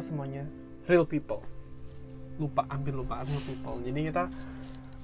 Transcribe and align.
tuh 0.00 0.08
semuanya. 0.16 0.48
Real 0.88 1.04
people. 1.04 1.44
Lupa 2.40 2.64
hampir 2.72 2.96
lupa 2.96 3.20
real 3.20 3.44
people. 3.44 3.76
Jadi 3.84 4.08
kita 4.08 4.24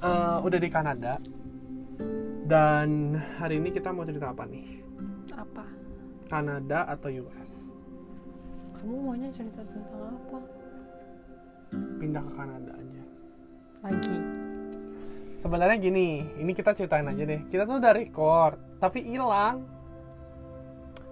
eh, 0.00 0.38
udah 0.40 0.58
di 0.58 0.70
Kanada. 0.72 1.20
Dan 2.48 3.12
hari 3.36 3.60
ini 3.60 3.68
kita 3.76 3.92
mau 3.92 4.08
cerita 4.08 4.32
apa 4.32 4.48
nih? 4.48 4.80
Apa? 5.36 5.66
Kanada 6.26 6.88
atau 6.90 7.10
US 7.12 7.70
Kamu 8.74 8.98
maunya 8.98 9.30
cerita 9.30 9.62
tentang 9.62 10.16
apa? 10.16 10.40
pindah 11.76 12.22
ke 12.22 12.32
Kanada 12.32 12.72
aja. 12.72 13.04
Lagi. 13.84 14.18
sebenarnya 15.36 15.76
gini 15.78 16.24
ini 16.40 16.52
kita 16.56 16.72
ceritain 16.72 17.04
aja 17.04 17.22
deh. 17.26 17.42
Kita 17.52 17.68
tuh 17.68 17.82
udah 17.82 17.92
record 17.92 18.56
tapi 18.80 19.04
hilang. 19.04 19.66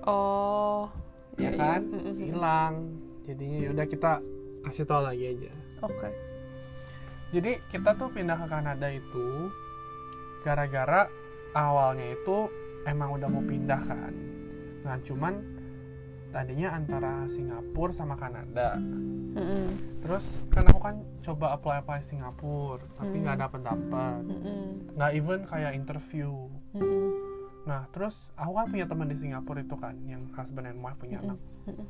Oh. 0.06 0.88
ya 1.34 1.50
iya, 1.50 1.50
iya. 1.50 1.58
kan 1.58 1.82
hilang 2.14 2.74
jadinya 3.24 3.58
yaudah 3.62 3.86
kita 3.86 4.12
kasih 4.62 4.84
tau 4.84 5.00
lagi 5.00 5.24
aja 5.26 5.52
Oke. 5.80 6.08
jadi 7.30 7.60
kita 7.68 7.94
tuh 7.94 8.08
pindah 8.08 8.36
ke 8.36 8.46
Kanada 8.46 8.88
itu 8.88 9.48
gara-gara 10.40 11.08
awalnya 11.52 12.12
itu 12.12 12.48
emang 12.84 13.16
udah 13.16 13.28
mau 13.28 13.40
pindah 13.40 13.80
kan 13.80 14.12
nah 14.82 15.00
cuman 15.00 15.40
tadinya 16.28 16.74
antara 16.74 17.24
Singapura 17.24 17.94
sama 17.94 18.14
Kanada 18.14 18.76
Mm-mm. 19.34 19.66
terus 19.98 20.36
kan 20.50 20.66
aku 20.66 20.78
kan 20.78 20.94
coba 21.20 21.54
apply 21.54 21.80
apply 21.80 22.00
Singapura 22.00 22.84
tapi 22.94 23.16
Hmm. 23.16 23.22
nggak 23.24 23.38
dapet 23.40 23.60
dapet 23.62 24.20
Mm-mm. 24.26 24.62
nggak 24.94 25.10
even 25.14 25.40
kayak 25.44 25.72
interview 25.72 26.30
Mm-mm. 26.74 27.08
nah 27.64 27.88
terus 27.88 28.28
aku 28.34 28.52
kan 28.52 28.66
punya 28.68 28.84
teman 28.84 29.08
di 29.08 29.16
Singapura 29.16 29.62
itu 29.62 29.74
kan 29.74 29.96
yang 30.04 30.28
husband 30.32 30.66
and 30.66 30.78
wife 30.78 30.98
punya 30.98 31.18
anak 31.18 31.40
Mm-mm. 31.64 31.86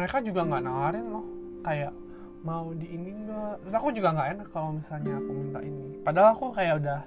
Mereka 0.00 0.24
juga 0.24 0.40
nggak 0.48 0.62
nawarin 0.64 1.06
loh 1.12 1.26
kayak 1.60 1.92
mau 2.40 2.72
di 2.72 2.88
ini 2.88 3.12
enggak 3.12 3.60
terus 3.60 3.74
aku 3.76 3.88
juga 3.92 4.16
nggak 4.16 4.28
enak 4.32 4.48
kalau 4.48 4.70
misalnya 4.72 5.20
aku 5.20 5.30
minta 5.36 5.60
ini 5.60 6.00
padahal 6.00 6.32
aku 6.32 6.46
kayak 6.56 6.80
udah 6.80 7.00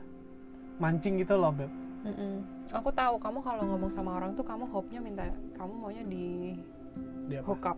mancing 0.77 1.17
gitu 1.17 1.33
loh 1.41 1.49
beb 1.49 1.71
Mm-mm. 2.03 2.43
Aku 2.73 2.91
tahu 2.91 3.15
kamu 3.15 3.39
kalau 3.39 3.63
ngomong 3.63 3.87
sama 3.93 4.19
orang 4.19 4.35
tuh 4.35 4.43
kamu 4.43 4.67
hope-nya 4.67 4.99
minta 4.99 5.23
kamu 5.55 5.73
maunya 5.77 6.03
di 6.03 6.57
dia 7.31 7.39
apa? 7.39 7.47
hook 7.47 7.63
up. 7.65 7.77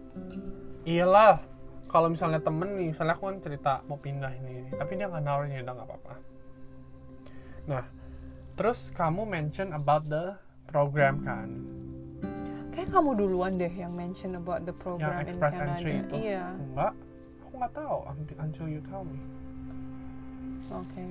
iyalah 0.84 1.40
kalau 1.86 2.10
misalnya 2.12 2.42
temen 2.42 2.76
nih 2.76 2.92
misalnya 2.92 3.14
aku 3.16 3.30
kan 3.30 3.38
cerita 3.40 3.74
mau 3.86 3.96
pindah 4.02 4.34
ini 4.36 4.74
tapi 4.74 4.98
dia 4.98 5.08
nggak 5.08 5.24
nawarin 5.24 5.56
ya 5.56 5.62
udah 5.62 5.74
nggak 5.78 5.88
apa-apa 5.88 6.14
nah 7.70 7.86
terus 8.58 8.90
kamu 8.92 9.24
mention 9.30 9.70
about 9.72 10.04
the 10.10 10.36
program 10.66 11.22
kan 11.22 11.54
Kayak 12.76 12.90
kamu 12.92 13.10
duluan 13.16 13.56
deh 13.56 13.72
yang 13.72 13.92
mention 13.92 14.36
about 14.36 14.64
the 14.64 14.76
program 14.76 15.16
yang 15.16 15.20
in 15.22 15.26
express 15.26 15.56
Canada. 15.56 15.72
entry 15.74 15.92
itu 15.98 16.16
Iya. 16.22 16.44
enggak 16.54 16.92
aku 17.40 17.54
nggak 17.56 17.74
tahu 17.74 17.98
until- 18.36 18.68
you 18.68 18.82
tell 18.84 19.02
me 19.02 19.20
Oke. 20.68 21.06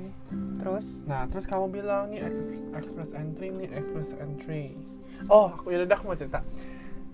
Terus? 0.59 0.87
Nah, 1.07 1.31
terus 1.31 1.47
kamu 1.47 1.71
bilang 1.71 2.11
nih 2.11 2.21
ex- 2.21 2.45
express 2.75 3.15
entry 3.15 3.49
nih 3.49 3.71
express 3.71 4.11
entry. 4.13 4.75
Oh, 5.25 5.47
aku 5.49 5.71
ya 5.71 5.79
udah 5.81 5.95
aku 5.95 6.05
mau 6.05 6.19
cerita. 6.19 6.43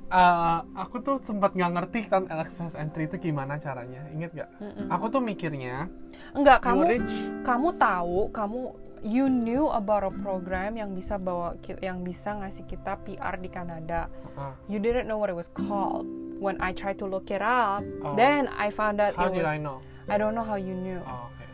Eh, 0.09 0.59
aku 0.75 0.99
tuh 0.99 1.21
sempat 1.21 1.53
nggak 1.53 1.71
ngerti 1.71 2.09
kan 2.09 2.25
express 2.41 2.75
entry 2.75 3.07
itu 3.07 3.21
gimana 3.21 3.55
caranya. 3.55 4.09
Ingat 4.11 4.31
gak? 4.35 4.49
Mm-mm. 4.57 4.89
Aku 4.89 5.07
tuh 5.07 5.21
mikirnya 5.21 5.93
Enggak, 6.33 6.65
kamu 6.65 6.81
reach 6.89 7.15
kamu 7.45 7.69
tahu, 7.77 8.33
kamu 8.33 8.61
you 9.03 9.29
knew 9.29 9.69
about 9.69 10.05
a 10.05 10.13
program 10.21 10.77
yang 10.77 10.93
bisa 10.93 11.17
bawa 11.17 11.57
yang 11.81 12.05
bisa 12.05 12.37
ngasih 12.37 12.65
kita 12.69 13.01
PR 13.05 13.41
di 13.41 13.49
Kanada. 13.49 14.13
Ah, 14.37 14.53
You 14.69 14.77
didn't 14.79 15.09
know 15.09 15.17
what 15.17 15.33
it 15.33 15.37
was 15.37 15.49
called. 15.53 16.05
When 16.41 16.57
I 16.61 16.73
tried 16.73 16.97
to 17.01 17.07
look 17.09 17.29
it 17.29 17.45
up, 17.45 17.85
Oh. 18.01 18.17
then 18.17 18.49
I 18.53 18.73
found 18.73 19.01
out 19.01 19.13
how 19.17 19.29
it 19.29 19.37
did 19.37 19.45
was, 19.45 19.53
I 19.53 19.59
know? 19.61 19.85
I 20.09 20.17
don't 20.17 20.33
know 20.33 20.45
how 20.45 20.57
you 20.57 20.73
knew. 20.73 21.01
Oh, 21.05 21.29
oke. 21.29 21.45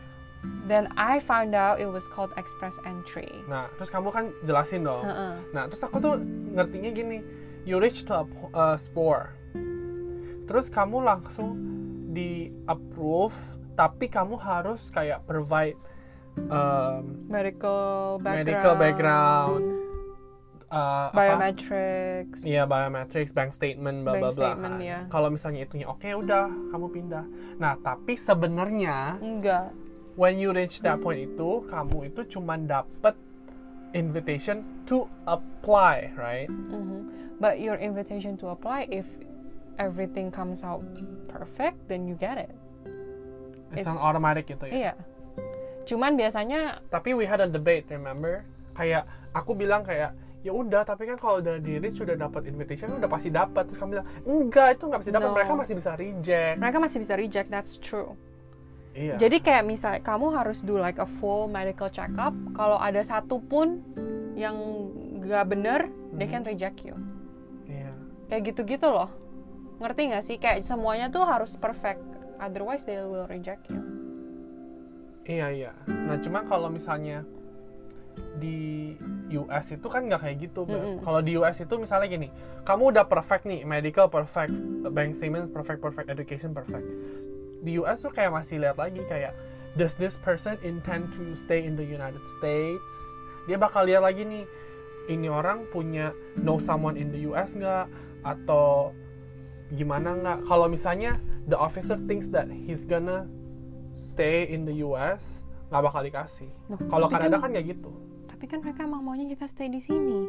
Then 0.67 0.87
I 0.95 1.19
found 1.19 1.55
out 1.55 1.79
it 1.79 1.87
was 1.87 2.07
called 2.11 2.31
express 2.39 2.75
entry. 2.87 3.27
Nah, 3.51 3.67
terus 3.75 3.91
kamu 3.91 4.11
kan 4.11 4.31
jelasin 4.47 4.87
dong. 4.87 5.03
Heeh. 5.03 5.33
Nah, 5.51 5.63
terus 5.67 5.83
aku 5.83 5.99
tuh 5.99 6.19
ngertinya 6.55 6.91
gini, 6.91 7.19
you 7.67 7.79
reach 7.79 8.07
to 8.07 8.15
a 8.15 8.23
a 8.55 8.65
spore. 8.79 9.35
Terus 10.47 10.71
kamu 10.71 11.03
langsung 11.03 11.59
di 12.11 12.51
approve, 12.67 13.35
tapi 13.75 14.07
kamu 14.07 14.39
harus 14.39 14.87
kayak 14.87 15.27
provide 15.27 15.75
um, 16.47 17.03
Medical 17.27 18.17
background. 18.21 18.45
Medical 18.45 18.73
background, 18.75 19.63
uh? 20.69 21.09
Biometrics. 21.11 22.39
Iya 22.43 22.63
biometrics, 22.63 23.31
bank 23.31 23.51
statement, 23.51 24.05
bla 24.05 24.13
bla 24.15 24.31
bla. 24.31 24.51
statement, 24.53 24.75
kan. 24.77 24.83
ya. 24.83 24.99
Kalau 25.09 25.29
misalnya 25.29 25.65
itunya 25.65 25.87
oke 25.87 26.07
udah 26.07 26.47
kamu 26.71 26.87
pindah. 26.91 27.25
Nah 27.57 27.75
tapi 27.79 28.15
sebenarnya 28.15 29.19
Enggak. 29.19 29.71
when 30.15 30.39
you 30.39 30.55
reach 30.55 30.79
that 30.81 30.99
point 30.99 31.19
itu 31.23 31.63
kamu 31.67 32.09
itu 32.09 32.39
cuman 32.39 32.65
dapet 32.65 33.15
invitation 33.91 34.63
to 34.83 35.07
apply, 35.25 36.11
right? 36.15 36.47
Mhm. 36.51 37.35
But 37.37 37.61
your 37.61 37.77
invitation 37.77 38.33
to 38.41 38.49
apply, 38.49 38.89
if 38.89 39.05
everything 39.77 40.33
comes 40.33 40.65
out 40.65 40.81
perfect, 41.29 41.85
then 41.85 42.09
you 42.09 42.17
get 42.17 42.41
it. 42.41 42.49
It's 43.75 43.83
It- 43.83 43.89
not 43.89 44.01
automatic 44.01 44.49
gitu 44.49 44.65
ya. 44.67 44.73
Iya. 44.73 44.93
Cuman 45.87 46.13
biasanya 46.13 46.83
Tapi 46.91 47.15
we 47.15 47.23
had 47.23 47.39
a 47.39 47.47
debate, 47.47 47.87
remember? 47.87 48.43
Kayak 48.75 49.07
aku 49.31 49.55
bilang 49.55 49.81
kayak 49.81 50.11
ya 50.45 50.53
udah 50.53 50.85
tapi 50.85 51.09
kan 51.09 51.17
kalau 51.17 51.41
udah 51.41 51.59
di 51.59 51.75
reach 51.75 51.97
sudah 51.97 52.15
dapat 52.15 52.47
invitation 52.47 52.93
udah 52.93 53.09
pasti 53.09 53.27
dapat 53.27 53.67
terus 53.67 53.75
kamu 53.75 53.99
bilang 53.99 54.07
enggak 54.23 54.79
itu 54.79 54.83
nggak 54.87 55.01
bisa 55.03 55.11
dapat 55.11 55.27
No. 55.27 55.35
mereka 55.35 55.53
masih 55.57 55.75
bisa 55.75 55.91
reject 55.97 56.55
mereka 56.61 56.77
masih 56.77 56.97
bisa 57.03 57.13
reject. 57.17 57.47
That's 57.49 57.75
true. 57.81 58.15
iya 58.93 59.17
Jadi 59.17 59.41
kayak 59.41 59.63
misal 59.65 59.97
kamu 59.99 60.31
harus 60.31 60.61
do 60.61 60.77
like 60.77 61.01
a 61.01 61.09
full 61.19 61.49
medical 61.49 61.89
check 61.89 62.13
up. 62.15 62.31
Kalau 62.53 62.77
ada 62.77 63.01
satu 63.01 63.41
pun 63.41 63.81
yang 64.37 64.55
nggak 65.19 65.45
bener, 65.49 65.79
they 66.15 66.29
can 66.29 66.45
reject 66.45 66.85
you. 66.85 66.95
iya 67.65 67.91
Kayak 68.27 68.53
gitu-gitu 68.53 68.87
loh. 68.87 69.09
Ngerti 69.77 70.01
nggak 70.09 70.23
sih? 70.23 70.37
Kayak 70.37 70.63
semuanya 70.63 71.09
tuh 71.09 71.25
harus 71.27 71.57
perfect. 71.57 71.99
Otherwise 72.37 72.85
they 72.85 73.01
will 73.01 73.25
reject 73.27 73.67
you. 73.67 73.81
Iya 75.27 75.47
iya. 75.51 75.71
Nah 75.85 76.15
cuma 76.23 76.47
kalau 76.47 76.71
misalnya 76.71 77.27
di 78.39 78.95
US 79.35 79.75
itu 79.75 79.87
kan 79.91 80.07
nggak 80.07 80.21
kayak 80.23 80.37
gitu. 80.49 80.63
Beb. 80.63 80.79
Mm-mm. 80.79 80.97
Kalau 81.03 81.19
di 81.21 81.35
US 81.37 81.59
itu 81.59 81.75
misalnya 81.77 82.07
gini, 82.07 82.29
kamu 82.63 82.95
udah 82.95 83.05
perfect 83.05 83.43
nih, 83.45 83.67
medical 83.67 84.07
perfect, 84.07 84.55
bank 84.89 85.13
statement 85.13 85.51
perfect, 85.51 85.83
perfect, 85.83 86.07
education 86.07 86.55
perfect. 86.55 86.87
Di 87.61 87.77
US 87.83 88.01
tuh 88.01 88.13
kayak 88.15 88.31
masih 88.33 88.63
lihat 88.63 88.79
lagi 88.79 89.03
kayak, 89.05 89.35
does 89.75 89.93
this 89.99 90.15
person 90.17 90.55
intend 90.63 91.11
to 91.13 91.35
stay 91.35 91.67
in 91.67 91.75
the 91.75 91.85
United 91.85 92.23
States? 92.39 92.93
Dia 93.45 93.59
bakal 93.59 93.85
lihat 93.85 94.07
lagi 94.07 94.23
nih, 94.23 94.47
ini 95.11 95.27
orang 95.27 95.67
punya 95.69 96.15
know 96.39 96.57
someone 96.57 96.95
in 96.95 97.11
the 97.11 97.27
US 97.29 97.53
nggak? 97.53 97.91
Atau 98.23 98.95
gimana 99.75 100.15
nggak? 100.15 100.47
Kalau 100.47 100.71
misalnya 100.71 101.19
the 101.45 101.57
officer 101.59 101.99
thinks 102.07 102.31
that 102.31 102.47
he's 102.47 102.87
gonna 102.87 103.27
stay 103.97 104.53
in 104.53 104.69
the 104.69 104.85
US 104.85 105.41
nggak 105.73 105.81
bakal 105.81 106.01
dikasih. 106.05 106.49
Kalau 106.87 107.09
Kanada 107.09 107.41
kan- 107.41 107.49
kan 107.49 107.57
nggak 107.57 107.65
gitu. 107.73 107.91
Tapi 108.29 108.45
kan 108.45 108.61
mereka 108.61 108.85
emang 108.85 109.01
maunya 109.01 109.25
kita 109.25 109.49
stay 109.49 109.67
di 109.67 109.81
sini. 109.81 110.21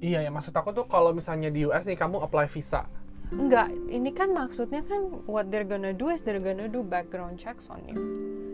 Iya 0.00 0.24
ya 0.24 0.30
maksud 0.32 0.52
aku 0.52 0.72
tuh 0.72 0.84
kalau 0.88 1.12
misalnya 1.12 1.48
di 1.48 1.64
US 1.64 1.84
nih 1.84 1.96
kamu 1.96 2.24
apply 2.24 2.48
visa. 2.48 2.88
Enggak, 3.32 3.72
ini 3.88 4.12
kan 4.12 4.36
maksudnya 4.36 4.84
kan 4.84 5.24
what 5.24 5.48
they're 5.48 5.64
gonna 5.64 5.96
do 5.96 6.12
is 6.12 6.20
they're 6.20 6.40
gonna 6.40 6.68
do 6.68 6.84
background 6.84 7.40
checks 7.40 7.72
on 7.72 7.80
you. 7.88 7.96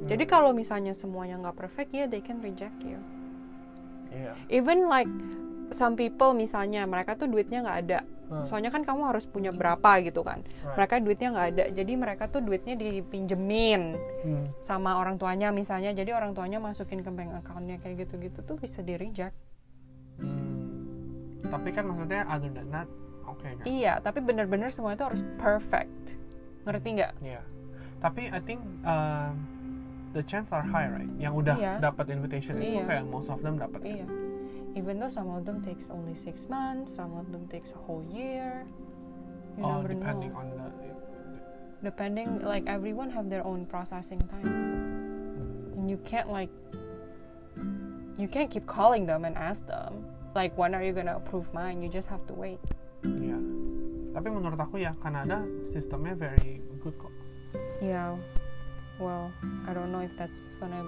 Jadi 0.07 0.31
kalau 0.31 0.55
misalnya 0.55 0.95
semuanya 0.95 1.43
nggak 1.43 1.59
perfect, 1.59 1.91
ya 1.91 2.07
they 2.07 2.23
can 2.23 2.39
reject 2.39 2.79
you. 2.83 2.99
Iya. 4.15 4.35
Even 4.51 4.87
like 4.87 5.11
some 5.71 5.95
people 5.95 6.33
misalnya 6.33 6.85
mereka 6.85 7.15
tuh 7.15 7.27
duitnya 7.27 7.63
nggak 7.63 7.79
ada. 7.85 8.01
Hmm. 8.31 8.47
Soalnya 8.47 8.71
kan 8.71 8.83
kamu 8.83 9.11
harus 9.11 9.27
punya 9.27 9.51
berapa 9.51 9.99
gitu 10.01 10.23
kan. 10.23 10.47
Right. 10.63 10.77
Mereka 10.79 10.95
duitnya 11.03 11.29
nggak 11.31 11.49
ada, 11.51 11.65
jadi 11.73 11.93
mereka 11.95 12.25
tuh 12.27 12.41
duitnya 12.41 12.75
dipinjemin 12.75 13.83
Hmm. 14.23 14.47
sama 14.61 14.97
orang 14.97 15.19
tuanya 15.19 15.51
misalnya. 15.51 15.91
Jadi 15.91 16.11
orang 16.11 16.31
tuanya 16.31 16.59
masukin 16.59 17.01
ke 17.01 17.11
bank 17.11 17.35
accountnya 17.37 17.79
kayak 17.79 18.07
gitu-gitu 18.07 18.39
tuh 18.41 18.55
bisa 18.55 18.81
di 18.81 18.95
reject. 18.95 19.35
Hmm. 20.19 21.43
Tapi 21.43 21.69
kan 21.71 21.83
maksudnya 21.85 22.23
other 22.25 22.51
than 22.51 22.71
that, 22.71 22.87
oke 23.25 23.43
kan? 23.43 23.67
Iya, 23.67 23.99
tapi 23.99 24.23
bener-bener 24.23 24.71
semua 24.71 24.95
itu 24.95 25.03
harus 25.03 25.27
perfect. 25.37 26.15
Ngerti 26.63 26.89
nggak? 26.95 27.13
Iya. 27.21 27.43
Tapi 27.99 28.31
I 28.31 28.39
think 28.39 28.63
um, 28.83 29.35
the 30.13 30.23
chance 30.23 30.51
are 30.51 30.63
high, 30.63 30.87
right? 30.87 31.11
Yang 31.19 31.35
udah 31.37 31.57
Iya. 31.59 31.75
dapat 31.83 32.15
invitation 32.15 32.55
itu 32.57 32.79
Iya. 32.79 32.85
kayak 32.87 33.05
most 33.05 33.27
of 33.27 33.43
them 33.43 33.59
dapat. 33.59 33.83
kan? 33.83 34.07
Even 34.75 34.99
though 34.99 35.11
some 35.11 35.29
of 35.31 35.45
them 35.45 35.61
takes 35.63 35.91
only 35.91 36.15
six 36.15 36.49
months, 36.49 36.95
some 36.95 37.17
of 37.19 37.33
them 37.33 37.49
takes 37.49 37.73
a 37.73 37.79
whole 37.79 38.05
year. 38.07 38.65
You 39.59 39.65
Oh, 39.67 39.83
never 39.83 39.95
depending 39.95 40.33
know. 40.33 40.39
on 40.41 40.47
the. 40.55 40.69
Depending, 41.81 42.45
like 42.45 42.69
everyone 42.69 43.09
have 43.11 43.33
their 43.33 43.41
own 43.41 43.65
processing 43.65 44.21
time, 44.29 44.45
Hmm. 44.45 45.79
and 45.81 45.85
you 45.89 45.97
can't 46.05 46.29
like, 46.29 46.53
you 48.21 48.29
can't 48.29 48.51
keep 48.53 48.69
calling 48.69 49.09
them 49.09 49.25
and 49.25 49.33
ask 49.33 49.65
them 49.65 50.05
like 50.37 50.53
when 50.61 50.77
are 50.77 50.85
you 50.85 50.93
gonna 50.93 51.17
approve 51.17 51.49
mine. 51.57 51.81
You 51.81 51.89
just 51.89 52.07
have 52.13 52.23
to 52.29 52.35
wait. 52.37 52.61
Iya. 53.01 53.41
tapi 54.11 54.27
menurut 54.29 54.59
aku 54.59 54.83
ya 54.83 54.91
Kanada 55.01 55.41
sistemnya 55.73 56.13
very 56.19 56.59
good 56.85 56.93
kok 57.01 57.15
Yeah. 57.81 58.19
Well, 59.01 59.33
I 59.65 59.73
don't 59.73 59.89
know 59.89 60.05
if 60.05 60.13
that's 60.21 60.53
gonna 60.61 60.85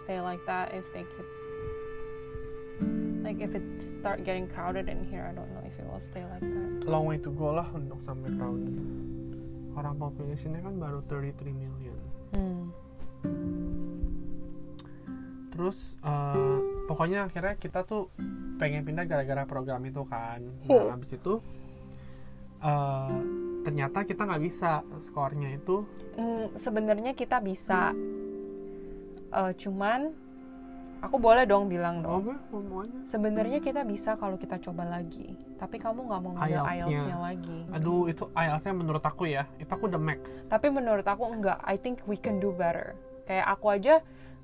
stay 0.00 0.16
like 0.24 0.40
that 0.48 0.72
if 0.72 0.86
they 0.96 1.04
keep 1.04 1.28
like 3.28 3.44
if 3.44 3.52
it 3.52 3.64
start 4.00 4.24
getting 4.24 4.48
crowded 4.48 4.88
in 4.88 5.04
here. 5.04 5.20
I 5.20 5.36
don't 5.36 5.52
know 5.52 5.60
if 5.60 5.76
it 5.76 5.84
will 5.84 6.00
stay 6.08 6.24
like 6.24 6.40
that. 6.40 6.88
long 6.88 7.04
way 7.04 7.20
to 7.20 7.28
go 7.28 7.52
lah 7.52 7.68
untuk 7.70 8.00
sampai 8.00 8.32
crowded 8.32 8.72
orang 9.76 9.94
populasinya 9.94 10.64
kan 10.64 10.74
baru 10.74 11.04
33 11.04 11.52
million 11.52 11.98
Hmm. 12.28 12.72
terus 15.50 15.96
eh, 16.00 16.58
pokoknya 16.84 17.26
akhirnya 17.26 17.56
kita 17.56 17.82
tuh 17.82 18.08
pengen 18.56 18.84
pindah 18.84 19.04
gara-gara 19.04 19.44
program 19.44 19.84
itu 19.84 20.00
kan 20.04 20.40
Hmm. 20.64 20.72
nah 20.72 20.96
habis 20.96 21.12
itu 21.12 21.44
eh, 22.58 23.16
ternyata 23.62 24.02
kita 24.02 24.24
nggak 24.24 24.42
bisa 24.42 24.80
skornya 24.96 25.52
itu 25.52 25.84
Hmm, 26.16 26.50
Sebenarnya 26.56 27.12
kita 27.12 27.38
bisa, 27.38 27.92
Eh, 29.28 29.52
cuman 29.54 30.16
aku 30.98 31.16
boleh 31.16 31.44
dong 31.44 31.66
bilang 31.66 32.02
dong. 32.02 32.34
Sebenarnya 33.06 33.58
kita 33.58 33.82
bisa 33.82 34.14
kalau 34.14 34.34
kita 34.34 34.58
coba 34.60 34.84
lagi. 34.84 35.32
Tapi 35.56 35.78
kamu 35.78 36.06
nggak 36.06 36.20
mau 36.20 36.32
ngambil 36.34 36.46
IELTS-nya. 36.58 36.74
IELTS-nya 36.74 37.16
lagi. 37.18 37.58
aduh 37.70 38.06
itu 38.06 38.24
IELTS-nya 38.32 38.74
menurut 38.74 39.02
aku 39.02 39.24
ya 39.26 39.46
itu 39.56 39.68
aku 39.68 39.84
udah 39.86 40.00
max 40.00 40.46
Tapi 40.46 40.66
menurut 40.68 41.04
aku 41.04 41.24
enggak. 41.28 41.58
I 41.62 41.78
think 41.78 42.02
we 42.04 42.18
can 42.18 42.38
do 42.38 42.50
better. 42.50 42.94
Kayak 43.24 43.46
aku 43.48 43.66
aja 43.70 43.94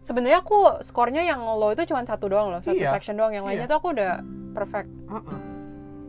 sebenarnya 0.00 0.38
aku 0.40 0.84
skornya 0.84 1.22
yang 1.24 1.40
low 1.40 1.72
itu 1.72 1.88
cuma 1.88 2.04
satu 2.04 2.28
doang 2.28 2.52
loh, 2.52 2.60
satu 2.60 2.76
Iya. 2.76 2.92
section 2.92 3.16
doang. 3.16 3.32
Yang 3.32 3.44
lainnya 3.48 3.66
Iya. 3.66 3.72
tuh 3.72 3.78
aku 3.80 3.88
udah 3.94 4.12
perfect. 4.52 4.88
Uh-uh. 5.08 5.38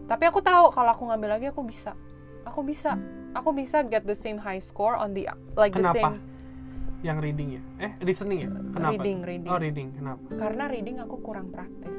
Tapi 0.05 0.23
aku 0.29 0.39
tahu 0.43 0.69
kalau 0.69 0.91
aku 0.93 1.03
ngambil 1.09 1.39
lagi 1.39 1.49
aku 1.49 1.65
bisa. 1.65 1.97
Aku 2.45 2.61
bisa. 2.61 2.93
Aku 3.33 3.51
bisa 3.51 3.81
get 3.83 4.05
the 4.05 4.15
same 4.15 4.37
high 4.37 4.61
score 4.61 4.93
on 4.93 5.11
the 5.11 5.25
like 5.57 5.73
the 5.73 5.81
Kenapa? 5.81 6.13
same 6.13 6.34
yang 7.05 7.21
reading 7.21 7.49
ya 7.53 7.61
eh 7.79 7.91
listening 8.01 8.39
ya 8.41 8.49
kenapa 8.73 8.97
reading 8.97 9.17
reading. 9.21 9.51
oh 9.53 9.59
reading 9.61 9.87
kenapa 9.93 10.25
Karena 10.33 10.63
reading 10.65 10.97
aku 10.97 11.15
kurang 11.21 11.53
praktis. 11.53 11.93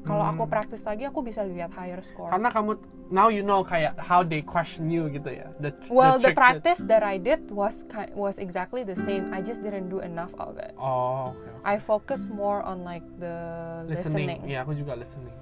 Kalau 0.00 0.24
Hmm. 0.24 0.32
aku 0.32 0.44
praktis 0.46 0.80
lagi 0.82 1.04
aku 1.04 1.20
bisa 1.20 1.40
lihat 1.42 1.72
higher 1.72 2.00
score. 2.00 2.28
karena 2.28 2.48
kamu 2.48 2.76
now 3.08 3.28
you 3.28 3.40
know 3.40 3.60
kayak 3.60 3.96
how 3.96 4.20
they 4.20 4.40
question 4.40 4.88
you 4.88 5.08
gitu 5.08 5.28
ya 5.28 5.48
the, 5.60 5.72
well, 5.88 6.16
the 6.16 6.32
that- 6.32 6.36
practice 6.36 6.80
that 6.84 7.00
I 7.00 7.16
did 7.16 7.48
was 7.48 7.84
was 8.12 8.36
exactly 8.36 8.80
the 8.80 8.96
same. 8.98 9.28
I 9.28 9.40
just 9.40 9.60
didn't 9.60 9.88
do 9.88 10.00
enough 10.00 10.32
of 10.36 10.56
it. 10.56 10.72
oh 10.76 11.28
okay, 11.28 11.52
okay. 11.52 11.64
I 11.64 11.76
focus 11.76 12.28
more 12.28 12.60
on 12.60 12.80
like 12.80 13.04
the 13.16 13.36
listening. 13.88 14.28
listening. 14.28 14.40
Yeah, 14.48 14.64
aku 14.64 14.72
juga 14.72 14.92
listening. 14.94 15.36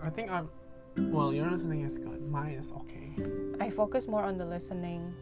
I 0.00 0.08
think 0.08 0.28
I'm. 0.28 0.48
Well, 1.08 1.30
your 1.30 1.48
listening 1.48 1.84
is 1.84 1.96
good. 1.96 2.20
Mine 2.20 2.56
is 2.56 2.72
okay. 2.74 3.14
I 3.56 3.68
focus 3.70 4.04
more 4.04 4.20
on 4.20 4.36
the 4.36 4.44
listening. 4.44 5.12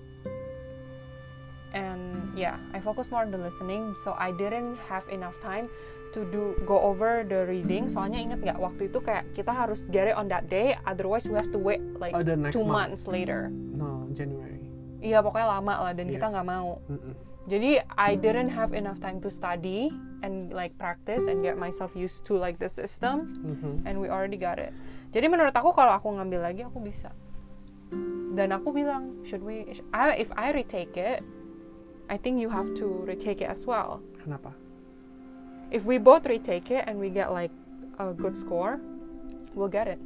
And 1.71 2.33
yeah, 2.33 2.57
I 2.73 2.81
focus 2.81 3.11
more 3.11 3.21
on 3.23 3.31
the 3.31 3.39
listening. 3.39 3.93
So 4.01 4.17
I 4.17 4.33
didn't 4.33 4.81
have 4.89 5.05
enough 5.09 5.37
time 5.41 5.69
to 6.17 6.25
do 6.25 6.57
go 6.65 6.81
over 6.81 7.21
the 7.23 7.45
reading. 7.45 7.93
Soalnya 7.93 8.17
inget 8.17 8.41
nggak 8.41 8.57
waktu 8.57 8.89
itu 8.89 8.99
kayak 8.99 9.29
kita 9.33 9.53
harus 9.53 9.85
get 9.93 10.09
it 10.09 10.17
on 10.17 10.33
that 10.33 10.49
day. 10.49 10.77
Otherwise 10.89 11.29
we 11.29 11.37
have 11.37 11.53
to 11.53 11.61
wait 11.61 11.85
like 12.01 12.17
Oh, 12.17 12.25
two 12.49 12.65
month. 12.65 12.97
months 12.97 13.05
later. 13.05 13.53
No, 13.53 14.09
January. 14.17 14.65
Iya 14.99 15.21
pokoknya 15.21 15.61
lama 15.61 15.75
lah 15.85 15.93
dan 15.93 16.09
Iya. 16.09 16.17
kita 16.19 16.27
nggak 16.33 16.47
mau. 16.49 16.81
Mm-mm. 16.89 17.13
Jadi 17.49 17.81
I 17.97 18.13
didn't 18.13 18.53
have 18.53 18.73
enough 18.73 19.01
time 19.01 19.21
to 19.25 19.29
study 19.29 19.89
and 20.21 20.53
like 20.53 20.77
practice 20.77 21.25
and 21.25 21.41
get 21.41 21.57
myself 21.57 21.93
used 21.93 22.25
to 22.29 22.37
like 22.37 22.57
the 22.57 22.69
system. 22.69 23.41
Mhm. 23.45 23.85
and 23.85 24.01
we 24.01 24.09
already 24.09 24.37
got 24.37 24.57
it. 24.57 24.73
Jadi 25.13 25.29
menurut 25.29 25.53
aku 25.53 25.73
kalau 25.73 25.97
aku 25.97 26.13
ngambil 26.13 26.45
lagi 26.45 26.65
aku 26.65 26.81
bisa. 26.81 27.09
Dan 28.37 28.53
aku 28.53 28.71
bilang, 28.71 29.17
should 29.25 29.41
we? 29.41 29.65
I, 29.91 30.21
if 30.21 30.29
I 30.37 30.53
retake 30.53 30.95
it, 30.95 31.25
I 32.09 32.17
think 32.17 32.41
you 32.41 32.49
have 32.49 32.73
to 32.77 32.87
retake 33.05 33.41
it 33.41 33.49
as 33.49 33.65
well. 33.65 34.01
Kenapa? 34.19 34.53
If 35.69 35.85
we 35.85 36.01
both 36.01 36.25
retake 36.25 36.73
it 36.73 36.89
and 36.89 36.97
we 36.97 37.13
get 37.13 37.29
like 37.31 37.53
a 38.01 38.17
good 38.17 38.37
score, 38.37 38.81
we'll 39.53 39.69
get 39.69 39.85
it. 39.87 40.01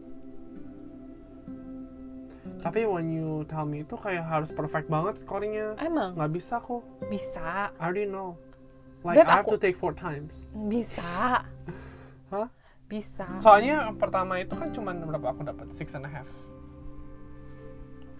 Tapi 2.62 2.86
when 2.86 3.10
you 3.10 3.42
tell 3.46 3.66
me 3.66 3.82
itu 3.82 3.94
kayak 3.94 4.22
harus 4.22 4.50
perfect 4.50 4.86
banget 4.86 5.18
scoringnya. 5.18 5.74
Emang 5.78 6.14
Nggak 6.14 6.30
bisa 6.30 6.58
kok. 6.58 6.82
bisa, 7.06 7.70
I 7.74 7.82
already 7.82 8.06
know. 8.06 8.38
Like 9.02 9.18
Beb, 9.18 9.26
I 9.26 9.34
have 9.34 9.46
aku- 9.46 9.58
to 9.58 9.62
take 9.62 9.74
four 9.74 9.90
times. 9.90 10.46
bisa, 10.54 11.42
Hah? 12.30 12.46
bisa. 12.86 13.26
Soalnya 13.38 13.90
pertama 13.94 14.38
itu 14.38 14.54
kan 14.54 14.70
cuma 14.70 14.94
berapa 14.94 15.26
aku 15.34 15.42
dapat 15.42 15.74
six 15.74 15.94
and 15.94 16.06
a 16.06 16.10
half. 16.10 16.30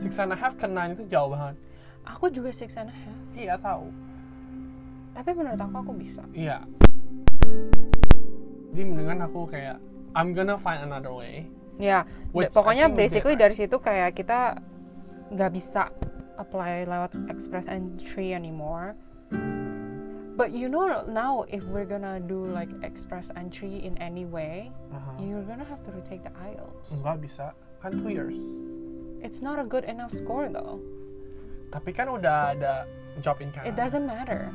Six 0.03 0.19
and 0.19 0.35
a 0.35 0.39
half 0.39 0.59
ke 0.59 0.67
nine 0.67 0.99
itu 0.99 1.07
jauh 1.07 1.31
banget. 1.31 1.55
Aku 2.07 2.31
juga 2.31 2.51
six 2.51 2.75
and 2.75 2.91
a 2.91 2.95
half. 2.95 3.19
Iya 3.35 3.55
tahu. 3.59 3.91
Tapi 5.13 5.31
menurut 5.37 5.61
aku 5.61 5.77
aku 5.79 5.93
bisa. 5.95 6.23
Iya. 6.35 6.65
Jadi 8.73 8.83
mendingan 8.89 9.21
aku 9.29 9.47
kayak 9.47 9.77
I'm 10.17 10.33
gonna 10.33 10.57
find 10.57 10.83
another 10.83 11.13
way. 11.13 11.49
Ya, 11.81 12.05
Which 12.37 12.53
I 12.53 12.57
pokoknya 12.57 12.87
basically 12.93 13.37
dari 13.37 13.57
situ 13.57 13.81
kayak 13.81 14.17
kita 14.17 14.61
nggak 15.33 15.51
bisa 15.57 15.89
apply 16.37 16.85
lewat 16.85 17.17
express 17.33 17.65
entry 17.69 18.37
anymore. 18.37 18.97
But 20.33 20.57
you 20.57 20.73
know 20.73 21.05
now 21.09 21.45
if 21.53 21.65
we're 21.69 21.89
gonna 21.89 22.21
do 22.21 22.49
like 22.49 22.73
express 22.81 23.29
entry 23.37 23.85
in 23.85 24.01
any 24.01 24.25
way, 24.25 24.73
Aha. 24.93 25.21
you're 25.21 25.45
gonna 25.45 25.69
have 25.69 25.85
to 25.85 25.93
retake 25.93 26.25
the 26.25 26.33
IELTS. 26.33 26.89
Enggak 26.89 27.17
bisa. 27.21 27.47
Kan 27.85 28.01
two 28.01 28.09
years. 28.09 28.41
It's 29.21 29.45
not 29.45 29.61
a 29.61 29.67
good 29.69 29.85
enough 29.85 30.11
score 30.11 30.49
though. 30.49 30.81
Tapi 31.73 31.91
kan 31.91 32.07
udah 32.13 32.53
ada 32.53 32.85
job 33.25 33.41
in 33.41 33.49
Canada. 33.49 33.73
It 33.73 33.77
doesn't 33.81 34.05
matter. 34.05 34.53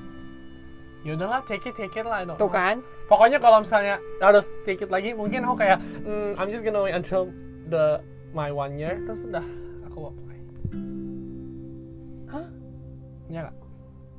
Ya 1.06 1.14
udahlah, 1.18 1.42
take 1.46 1.66
it, 1.66 1.74
take 1.78 1.94
it 1.98 2.06
lah. 2.06 2.26
Tuh 2.38 2.46
know. 2.46 2.50
kan? 2.50 2.82
Pokoknya 3.10 3.42
kalau 3.42 3.62
misalnya 3.66 3.98
harus 4.22 4.54
take 4.68 4.82
it 4.86 4.90
lagi, 4.92 5.14
mungkin 5.18 5.46
aku 5.46 5.56
kayak, 5.62 5.80
"Hmm, 6.04 6.36
I'm 6.36 6.50
just 6.52 6.62
gonna 6.62 6.84
wait 6.84 6.94
until 6.98 7.32
the 7.70 8.02
my 8.36 8.52
one 8.52 8.76
year, 8.76 9.00
terus 9.08 9.24
udah 9.24 9.46
aku 9.88 10.12
apply. 10.14 10.38
Hah? 12.28 12.46
Ya 13.32 13.40
nggak? 13.48 13.56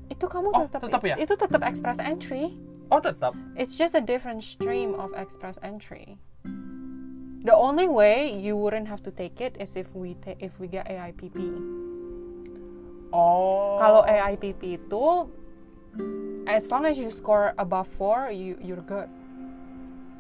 Itu 0.09 0.25
kamu 0.27 0.49
Oh, 0.55 0.65
tetap 0.65 0.81
tetap 0.89 1.03
ya? 1.05 1.15
itu 1.21 1.35
tetap 1.37 1.61
express 1.63 2.01
entry. 2.01 2.57
Oh 2.89 2.99
tetap. 3.05 3.37
It's 3.53 3.77
just 3.77 3.93
a 3.93 4.01
different 4.01 4.41
stream 4.41 4.97
of 4.97 5.13
express 5.13 5.61
entry. 5.61 6.17
The 7.45 7.53
only 7.53 7.85
way 7.87 8.33
you 8.33 8.57
wouldn't 8.57 8.89
have 8.89 9.05
to 9.05 9.13
take 9.13 9.45
it 9.45 9.61
is 9.61 9.77
if 9.77 9.93
we 9.93 10.17
if 10.41 10.57
we 10.57 10.73
get 10.73 10.89
AIPP. 10.89 11.37
Oh. 13.13 13.81
Kalau 13.81 14.03
AIPP 14.05 14.81
itu 14.81 15.05
as 16.49 16.71
long 16.71 16.85
as 16.85 16.99
you 16.99 17.11
score 17.11 17.53
above 17.59 17.89
4, 17.97 18.31
you 18.33 18.57
you're 18.61 18.85
good. 18.85 19.09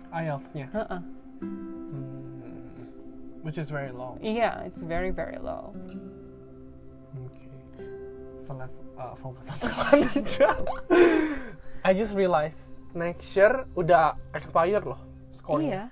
IELTS-nya, 0.08 0.72
Heeh. 0.72 1.00
Hmm. 1.44 1.78
which 3.44 3.58
is 3.58 3.68
very 3.68 3.92
low. 3.92 4.16
Yeah, 4.20 4.64
it's 4.64 4.80
very 4.80 5.10
very 5.10 5.36
low. 5.36 5.76
Okay. 7.12 7.48
So 8.40 8.56
let's 8.56 8.80
uh, 8.96 9.14
focus 9.16 9.52
on 9.52 9.68
aja. 10.16 10.56
I 11.88 11.92
just 11.92 12.16
realized 12.16 12.80
next 12.96 13.36
year 13.36 13.68
udah 13.76 14.16
expired 14.32 14.88
loh 14.88 15.00
skornya. 15.36 15.68
Iya. 15.68 15.84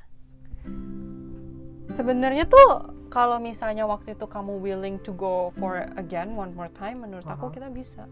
Sebenarnya 1.93 2.45
tuh 2.49 2.96
kalau 3.09 3.39
misalnya 3.39 3.87
waktu 3.87 4.13
itu 4.13 4.27
kamu 4.27 4.59
willing 4.59 4.97
to 5.01 5.13
go 5.13 5.55
for 5.57 5.87
again 5.97 6.35
one 6.35 6.53
more 6.53 6.71
time, 6.75 7.03
menurut 7.03 7.25
aku 7.25 7.49
Aha. 7.49 7.55
kita 7.55 7.69
bisa. 7.71 8.05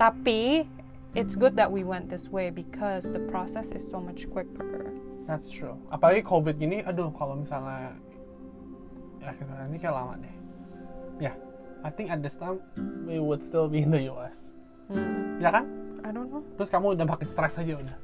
Tapi 0.00 0.66
it's 1.14 1.36
good 1.36 1.54
that 1.54 1.68
we 1.70 1.84
went 1.84 2.08
this 2.08 2.32
way 2.32 2.48
because 2.48 3.04
the 3.06 3.20
process 3.28 3.70
is 3.70 3.84
so 3.84 4.00
much 4.00 4.26
quicker. 4.28 4.90
That's 5.28 5.46
true. 5.46 5.78
Apalagi 5.88 6.24
COVID 6.24 6.58
gini, 6.58 6.82
aduh 6.82 7.12
kalau 7.14 7.38
misalnya 7.38 7.94
ya 9.22 9.30
kita 9.36 9.52
ini 9.70 9.76
kayak 9.78 9.94
lama 9.94 10.14
deh. 10.18 10.34
Ya, 11.22 11.32
I 11.86 11.90
think 11.94 12.10
at 12.10 12.18
this 12.18 12.34
time 12.34 12.58
we 13.06 13.22
would 13.22 13.38
still 13.38 13.70
be 13.70 13.84
in 13.84 13.94
the 13.94 14.10
US. 14.10 14.42
Hmm, 14.90 15.38
Ya 15.38 15.54
kan? 15.54 15.64
I 16.02 16.10
don't 16.10 16.26
know. 16.26 16.42
Terus 16.58 16.66
kamu 16.66 16.98
udah 16.98 17.06
makin 17.06 17.28
stres 17.28 17.54
aja 17.54 17.78
udah. 17.78 17.96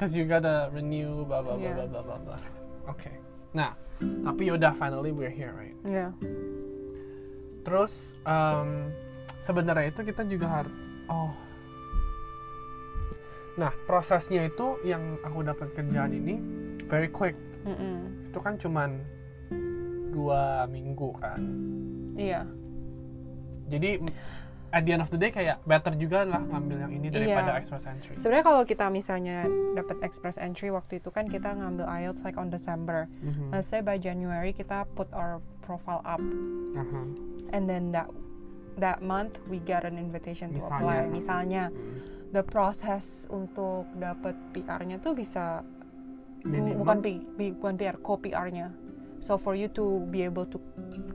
Cause 0.00 0.16
you 0.16 0.24
gotta 0.24 0.70
renew 0.72 1.26
blah 1.26 1.44
blah 1.44 1.58
blah 1.58 1.60
Yeah. 1.60 1.76
blah 1.84 2.00
blah 2.00 2.16
blah. 2.16 2.38
blah. 2.38 2.40
Oke. 2.88 3.12
Nah, 3.58 3.74
tapi 3.98 4.46
yaudah 4.46 4.70
finally 4.70 5.10
we're 5.10 5.34
here 5.34 5.50
right. 5.50 5.74
Yeah. 5.82 6.14
Terus 7.66 8.14
em, 8.22 8.94
sebenarnya 9.42 9.90
itu 9.90 10.06
kita 10.06 10.22
juga 10.30 10.46
harus 10.62 10.74
oh. 11.10 11.34
Nah, 13.58 13.74
prosesnya 13.90 14.46
itu 14.46 14.78
yang 14.86 15.18
aku 15.26 15.42
dapat 15.42 15.74
kerjaan 15.74 16.14
ini 16.14 16.38
very 16.86 17.10
quick. 17.10 17.34
Mm-mm. 17.66 18.30
Itu 18.30 18.38
kan 18.38 18.54
cuman 18.54 19.02
dua 20.14 20.70
minggu 20.70 21.10
kan. 21.18 21.42
Iya. 22.14 22.46
Jadi 23.66 23.90
m- 23.98 24.14
at 24.70 24.82
the 24.82 24.92
end 24.92 25.00
of 25.00 25.08
the 25.08 25.16
day 25.16 25.28
kayak 25.28 25.64
better 25.64 25.92
juga 25.92 26.22
lah 26.22 26.40
ngambil 26.42 26.76
yang 26.78 26.92
ini 26.92 27.08
daripada 27.08 27.50
Iya. 27.50 27.58
express 27.58 27.84
entry. 27.84 28.14
Sebenarnya 28.16 28.44
kalau 28.44 28.62
kita 28.62 28.86
misalnya 28.88 29.38
dapat 29.72 29.96
express 30.02 30.36
entry 30.36 30.68
waktu 30.68 30.98
itu 30.98 31.08
kan 31.08 31.24
kita 31.24 31.50
ngambil 31.50 31.86
IELTS 31.86 32.20
like 32.20 32.36
on 32.36 32.48
December. 32.48 33.08
Mhm. 33.18 33.48
Let's 33.50 33.66
say 33.66 33.80
by 33.80 33.96
January 33.96 34.52
kita 34.52 34.84
put 34.92 35.08
our 35.10 35.40
profile 35.60 36.00
up 36.02 36.20
Aha. 36.74 37.00
and 37.50 37.64
then 37.64 37.90
that 37.90 38.08
that 38.76 39.00
month 39.00 39.40
we 39.46 39.58
get 39.58 39.82
an 39.82 39.96
invitation 39.96 40.50
to 40.50 40.56
Misalnya. 40.56 40.76
apply. 41.02 41.10
Misalnya 41.10 41.62
Hmm. 41.68 41.98
the 42.30 42.42
process 42.42 43.04
untuk 43.26 43.88
dapat 43.94 44.36
PR-nya 44.52 44.98
tuh 44.98 45.12
bisa 45.12 45.64
Minimum. 46.40 46.78
bukan 46.78 46.96
P, 47.00 47.06
bukan 47.52 47.74
PR, 47.74 47.96
co 47.98 48.14
PR-nya. 48.16 48.68
So 49.20 49.36
for 49.36 49.54
you 49.58 49.68
to 49.74 50.06
be 50.08 50.22
able 50.22 50.46
to 50.46 50.58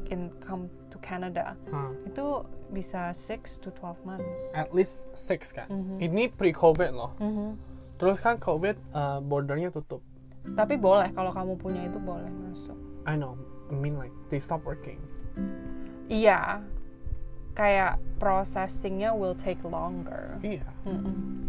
can 0.06 0.30
come 0.44 0.68
to 0.92 0.98
Canada 1.00 1.56
Hah. 1.72 1.90
itu 2.06 2.46
bisa 2.74 3.16
6 3.16 3.62
to 3.64 3.70
12 3.72 3.98
months. 4.04 4.40
At 4.54 4.74
least 4.76 5.08
six 5.16 5.54
kan. 5.56 5.70
Mhm. 5.70 5.98
Ini 6.02 6.24
pre-COVID 6.34 6.92
loh. 6.94 7.12
Mhm. 7.22 7.56
Terus 7.98 8.20
kan 8.20 8.36
COVID 8.42 8.76
uh, 8.92 9.20
bordernya 9.24 9.72
tutup. 9.72 10.04
Tapi 10.44 10.76
boleh 10.76 11.08
kalau 11.16 11.32
kamu 11.32 11.54
punya 11.56 11.88
itu 11.88 11.98
boleh 12.02 12.28
masuk. 12.28 12.76
I 13.08 13.16
know. 13.16 13.40
I 13.72 13.76
mean 13.80 13.96
like 13.96 14.12
they 14.28 14.44
stop 14.44 14.68
working. 14.68 15.00
Iya, 16.12 16.60
kayak 17.56 17.98
processingnya 18.20 19.16
will 19.16 19.38
take 19.38 19.64
longer. 19.64 20.36
Iya. 20.44 20.68
Mm-mm. 20.84 21.48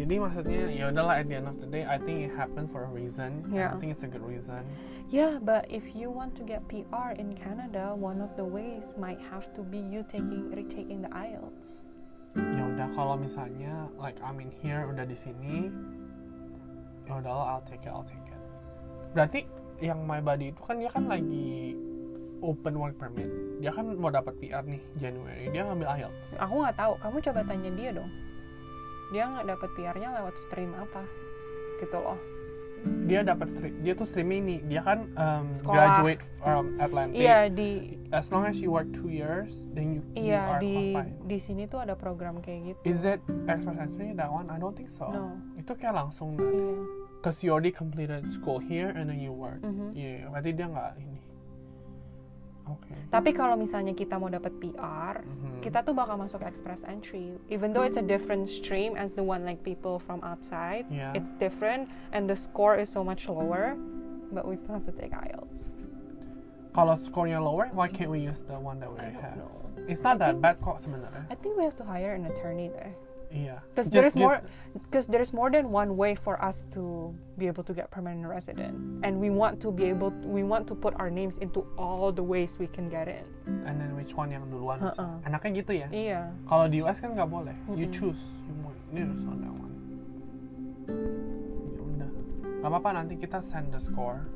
Jadi 0.00 0.16
maksudnya 0.16 0.64
ya 0.72 0.88
udahlah 0.88 1.20
at 1.20 1.28
the 1.28 1.36
end 1.36 1.44
of 1.44 1.60
the 1.60 1.68
day 1.68 1.84
I 1.84 2.00
think 2.00 2.24
it 2.24 2.32
happened 2.32 2.72
for 2.72 2.88
a 2.88 2.90
reason. 2.90 3.44
Yeah. 3.52 3.68
I 3.68 3.76
think 3.76 3.92
it's 3.92 4.00
a 4.00 4.08
good 4.08 4.24
reason. 4.24 4.64
Yeah, 5.12 5.36
but 5.36 5.68
if 5.68 5.92
you 5.92 6.08
want 6.08 6.32
to 6.40 6.42
get 6.46 6.64
PR 6.72 7.12
in 7.20 7.36
Canada, 7.36 7.92
one 7.92 8.24
of 8.24 8.32
the 8.40 8.46
ways 8.46 8.96
might 8.96 9.20
have 9.28 9.52
to 9.58 9.60
be 9.60 9.76
you 9.76 10.00
taking 10.08 10.48
retaking 10.48 11.04
the 11.04 11.12
IELTS. 11.12 11.84
Ya 12.32 12.62
udah 12.64 12.88
kalau 12.96 13.20
misalnya 13.20 13.92
like 14.00 14.16
I'm 14.24 14.40
in 14.40 14.48
here 14.64 14.88
udah 14.88 15.04
di 15.04 15.18
sini 15.18 15.68
ya 17.04 17.20
udahlah 17.20 17.58
I'll 17.58 17.66
take 17.68 17.84
it 17.84 17.92
I'll 17.92 18.06
take 18.06 18.24
it. 18.24 18.40
Berarti 19.12 19.44
yang 19.84 20.00
my 20.08 20.24
buddy 20.24 20.56
itu 20.56 20.62
kan 20.64 20.80
dia 20.80 20.88
kan 20.88 21.12
lagi 21.12 21.76
open 22.40 22.80
work 22.80 22.96
permit. 22.96 23.28
Dia 23.60 23.68
kan 23.68 23.84
mau 24.00 24.08
dapat 24.08 24.32
PR 24.40 24.64
nih 24.64 24.80
January. 24.96 25.52
Dia 25.52 25.68
ngambil 25.68 25.92
IELTS. 26.00 26.40
Aku 26.40 26.64
nggak 26.64 26.76
tahu. 26.80 26.96
Kamu 27.04 27.16
coba 27.20 27.40
tanya 27.44 27.70
dia 27.76 27.90
dong. 27.92 28.08
Dia 29.10 29.26
nggak 29.26 29.46
dapat 29.48 29.68
PR-nya 29.74 30.08
lewat 30.16 30.34
stream 30.38 30.70
apa? 30.72 31.02
Gitu 31.78 31.98
loh. 31.98 32.18
Dia 32.80 33.20
dapat 33.20 33.52
stream, 33.52 33.76
dia 33.84 33.92
tuh 33.92 34.08
stream 34.08 34.32
ini. 34.32 34.64
Dia 34.64 34.80
kan 34.80 35.04
um, 35.12 35.52
Sekolah. 35.52 36.00
graduate 36.00 36.22
from 36.40 36.80
Atlantic. 36.80 37.20
Iya 37.20 37.52
di 37.52 38.00
As 38.08 38.32
long 38.32 38.48
as 38.48 38.56
you 38.56 38.72
work 38.72 38.88
two 38.90 39.12
years, 39.12 39.68
then 39.76 40.00
you, 40.00 40.02
you 40.16 40.32
iya 40.32 40.56
are 40.56 40.60
di 40.64 40.96
qualified. 40.96 41.12
di 41.28 41.38
sini 41.38 41.62
tuh 41.68 41.84
ada 41.84 41.92
program 41.92 42.40
kayak 42.40 42.72
gitu. 42.72 42.80
Is 42.88 43.04
it 43.04 43.20
express 43.46 43.76
entry 43.76 44.16
that 44.16 44.32
one? 44.32 44.48
I 44.48 44.56
don't 44.56 44.72
think 44.72 44.88
so. 44.88 45.12
No. 45.12 45.36
Itu 45.60 45.76
kayak 45.76 45.92
langsung 45.92 46.40
Iya. 46.40 46.72
Cause 47.20 47.44
you 47.44 47.52
already 47.52 47.68
completed 47.68 48.24
school 48.32 48.56
here 48.56 48.88
and 48.88 49.12
then 49.12 49.20
you 49.20 49.28
work. 49.28 49.60
Mhm. 49.60 49.92
Iya, 49.92 50.32
berarti 50.32 50.50
dia 50.56 50.66
nggak 50.66 50.90
ini. 50.96 51.20
Oke. 52.70 52.94
Tapi 53.10 53.30
kalau 53.34 53.58
misalnya 53.58 53.90
kita 53.90 54.14
mau 54.16 54.30
dapat 54.30 54.54
PR, 54.58 55.22
Mhm. 55.26 55.60
kita 55.60 55.82
tuh 55.82 55.90
bakal 55.92 56.14
masuk 56.14 56.42
express 56.46 56.84
entry. 56.86 57.34
Even 57.50 57.74
though 57.74 57.82
it's 57.82 57.98
a 57.98 58.04
different 58.04 58.46
stream 58.46 58.94
as 58.94 59.10
the 59.14 59.24
one 59.24 59.42
like 59.42 59.60
people 59.66 59.98
from 59.98 60.22
outside, 60.22 60.86
Yeah. 60.86 61.10
it's 61.18 61.34
different 61.36 61.90
and 62.14 62.30
the 62.30 62.38
score 62.38 62.78
is 62.78 62.86
so 62.86 63.02
much 63.02 63.26
lower, 63.26 63.74
but 64.30 64.46
we 64.46 64.54
still 64.54 64.78
have 64.78 64.86
to 64.86 64.94
take 64.94 65.10
IELTS. 65.10 65.74
Kalau 66.70 66.94
skornya 66.94 67.42
lower, 67.42 67.66
why 67.74 67.90
can't 67.90 68.14
we 68.14 68.22
use 68.22 68.46
the 68.46 68.54
one 68.54 68.78
that 68.78 68.86
we 68.86 69.02
I 69.02 69.10
have? 69.10 69.34
know. 69.34 69.50
It's 69.90 70.06
not 70.06 70.22
that 70.22 70.38
bad 70.38 70.62
kok 70.62 70.78
sebenarnya. 70.78 71.26
I 71.26 71.34
think 71.34 71.58
we 71.58 71.66
have 71.66 71.74
to 71.82 71.86
hire 71.86 72.14
an 72.14 72.30
attorney 72.30 72.70
there. 72.70 72.94
Iya. 73.30 73.62
Because 73.70 73.86
Just 73.86 73.94
there's 73.94 74.14
give- 74.18 74.26
more, 74.26 74.38
because 74.74 75.06
there's 75.06 75.30
more 75.30 75.54
than 75.54 75.70
one 75.70 75.94
way 75.94 76.18
for 76.18 76.34
us 76.42 76.66
to 76.74 77.14
be 77.38 77.46
able 77.46 77.62
to 77.62 77.70
get 77.70 77.86
permanent 77.88 78.26
resident, 78.26 78.74
and 79.06 79.22
we 79.22 79.30
want 79.30 79.62
to 79.62 79.70
be 79.70 79.86
able, 79.86 80.10
we 80.26 80.42
want 80.42 80.66
to 80.66 80.74
put 80.74 80.98
our 80.98 81.06
names 81.14 81.38
into 81.38 81.62
all 81.78 82.10
the 82.10 82.26
ways 82.26 82.58
we 82.58 82.66
can 82.66 82.90
get 82.90 83.06
in. 83.06 83.22
And 83.46 83.78
then 83.78 83.94
which 83.94 84.18
one 84.18 84.34
yang 84.34 84.50
duluan? 84.50 84.82
Uh-uh. 84.82 84.90
misalnya. 84.98 85.30
Enaknya 85.30 85.50
gitu 85.62 85.72
ya. 85.78 85.88
Iya. 85.94 86.20
Kalau 86.50 86.66
di 86.66 86.82
US 86.82 86.98
kan 86.98 87.14
nggak 87.14 87.30
boleh. 87.30 87.54
You 87.70 87.86
Mm-mm. 87.86 87.94
choose. 87.94 88.22
You 88.50 88.54
want 88.66 88.78
this 88.90 89.22
on 89.22 89.36
that 89.46 89.54
one. 89.54 89.74
Ya 90.90 91.80
udah. 91.86 92.10
Gak 92.60 92.68
apa-apa 92.68 92.90
nanti 92.98 93.14
kita 93.14 93.38
send 93.38 93.70
the 93.70 93.78
score. 93.78 94.26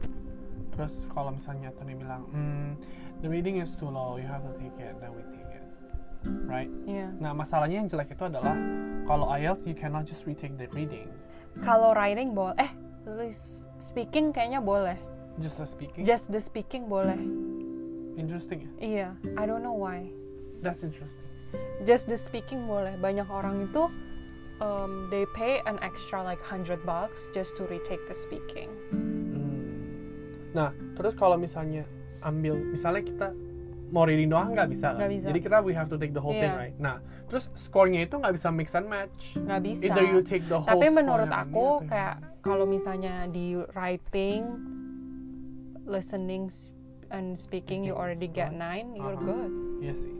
Terus 0.71 1.07
kalau 1.11 1.35
misalnya 1.35 1.75
Tony 1.75 1.95
bilang, 1.95 2.27
hmm, 2.31 2.79
the 3.23 3.29
reading 3.31 3.59
is 3.59 3.75
too 3.75 3.87
low, 3.87 4.19
you 4.19 4.27
have 4.27 4.43
to 4.43 4.55
take 4.55 4.75
it, 4.79 4.95
then 5.03 5.11
we. 5.15 5.23
Right? 6.45 6.71
Iya. 6.85 7.13
Nah 7.21 7.33
masalahnya 7.37 7.85
yang 7.85 7.89
jelek 7.89 8.15
itu 8.15 8.25
adalah 8.25 8.57
kalau 9.05 9.29
IELTS 9.29 9.69
you 9.69 9.77
cannot 9.77 10.09
just 10.09 10.25
retake 10.25 10.57
the 10.57 10.69
reading, 10.73 11.09
Kalau 11.61 11.93
writing 11.95 12.33
boleh, 12.33 12.57
eh, 12.59 12.71
speaking 13.79 14.33
kayaknya 14.33 14.65
boleh. 14.65 14.97
just 15.43 15.59
the 15.59 15.67
speaking. 15.67 16.03
Just 16.07 16.31
the 16.31 16.41
speaking 16.41 16.87
boleh. 16.87 17.19
Interesting 18.15 18.65
ya. 18.65 18.71
Iya. 18.79 19.09
I 19.35 19.45
don't 19.45 19.67
know 19.67 19.75
why. 19.75 20.07
That's 20.63 20.87
interesting. 20.87 21.27
Just 21.83 22.07
the 22.07 22.15
speaking 22.15 22.65
boleh. 22.71 22.95
Banyak 22.97 23.27
orang 23.27 23.67
itu 23.67 23.91
um, 24.63 25.11
they 25.11 25.27
pay 25.35 25.59
an 25.67 25.83
extra 25.83 26.23
like 26.23 26.39
100 26.39 26.87
bucks 26.87 27.29
just 27.35 27.59
to 27.59 27.67
retake 27.67 28.01
the 28.07 28.15
speaking. 28.15 28.71
Hmm. 28.95 29.59
Nah 30.55 30.71
terus 30.95 31.19
kalau 31.19 31.35
misalnya 31.35 31.83
ambil, 32.23 32.57
misalnya 32.57 33.03
kita 33.03 33.29
mau 33.95 34.03
reading 34.03 34.27
doang 34.27 34.51
nggak 34.51 34.67
bisa 34.69 34.91
kan? 34.93 35.07
Bisa. 35.07 35.31
Jadi 35.31 35.39
kita 35.41 35.63
we 35.63 35.71
have 35.71 35.87
to 35.87 35.95
take 35.95 36.11
the 36.11 36.19
whole 36.19 36.35
thing 36.35 36.51
Iya. 36.51 36.59
right. 36.59 36.75
Nah 36.77 36.99
terus 37.25 37.47
skornya 37.55 38.03
itu 38.03 38.19
nggak 38.19 38.35
bisa 38.35 38.51
mix 38.51 38.75
and 38.75 38.87
match. 38.87 39.39
Nggak 39.39 39.61
bisa. 39.63 39.83
Either 39.87 40.03
you 40.05 40.19
take 40.21 40.43
the 40.45 40.59
whole 40.59 40.67
Tapi 40.69 40.91
menurut 40.91 41.31
aku 41.31 41.87
kayak 41.87 42.19
kalau 42.43 42.67
misalnya 42.67 43.25
di 43.27 43.55
writing, 43.73 44.43
listening, 45.85 46.51
and 47.11 47.33
speaking 47.33 47.81
you 47.81 47.93
Speaking, 47.93 48.03
already 48.03 48.29
get. 48.29 48.51
9, 48.51 48.59
you're 48.93 49.15
Uh-huh. 49.15 49.23
good. 49.25 49.53
Iya 49.81 49.95
sih, 49.95 50.15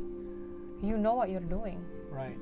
You 0.81 0.95
know 0.95 1.17
what 1.17 1.29
you're 1.29 1.45
doing. 1.45 1.81
right. 2.09 2.37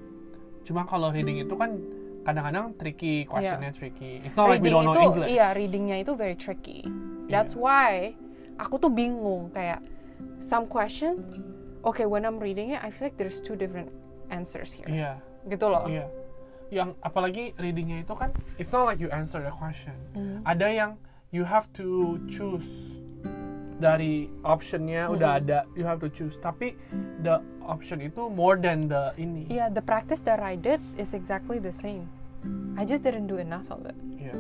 Cuma 0.63 0.85
kalau 0.85 1.11
reading 1.11 1.39
itu 1.39 1.55
kan 1.55 1.79
kadang-kadang 2.23 2.75
tricky, 2.77 3.25
questionnya 3.25 3.71
tricky. 3.71 4.21
It's 4.21 4.35
not 4.35 4.47
like 4.49 4.59
we 4.59 4.69
reading 4.69 4.75
don't 4.77 4.87
know 4.87 4.95
itu 4.95 5.07
English. 5.17 5.31
iya 5.33 5.47
readingnya 5.51 5.97
itu 5.99 6.13
very 6.15 6.35
tricky 6.35 6.87
that's 7.27 7.55
Iya. 7.55 7.61
why 7.61 7.91
aku 8.55 8.79
tuh 8.79 8.87
bingung 8.89 9.51
kayak 9.51 9.83
some 10.43 10.67
questions 10.67 11.25
okay 11.83 12.05
when 12.05 12.27
I'm 12.27 12.37
reading 12.37 12.75
it 12.75 12.83
I 12.83 12.91
feel 12.91 13.09
like 13.09 13.17
there's 13.17 13.39
two 13.41 13.55
different 13.55 13.89
answers 14.29 14.75
here 14.75 14.87
Iya, 14.91 15.23
gitu 15.47 15.71
loh 15.71 15.87
iya. 15.87 16.07
Yang 16.73 16.97
apalagi 17.05 17.53
readingnya 17.61 18.01
itu 18.01 18.17
kan, 18.17 18.33
it's 18.57 18.73
not 18.73 18.89
like 18.89 18.97
you 18.97 19.13
answer 19.13 19.45
the 19.45 19.53
question. 19.53 19.93
Mhm. 20.17 20.41
Ada 20.49 20.69
yang 20.73 20.91
you 21.29 21.45
have 21.45 21.69
to 21.77 22.17
choose 22.33 22.65
dari 23.77 24.33
optionnya 24.41 25.05
udah 25.13 25.37
ada, 25.37 25.69
you 25.77 25.85
have 25.85 26.01
to 26.01 26.09
choose. 26.09 26.41
Tapi 26.41 26.73
the 27.21 27.45
option 27.61 28.01
itu 28.01 28.25
more 28.33 28.57
than 28.57 28.89
the 28.89 29.13
ini. 29.21 29.47
yeah 29.47 29.69
the 29.69 29.85
practice 29.85 30.25
that 30.25 30.41
I 30.41 30.57
did 30.57 30.81
is 30.97 31.13
exactly 31.13 31.61
the 31.61 31.71
same 31.71 32.09
I 32.75 32.83
just 32.83 33.05
didn't 33.07 33.29
do 33.29 33.39
enough 33.39 33.69
of 33.71 33.87
it 33.87 33.95
Iya, 34.19 34.35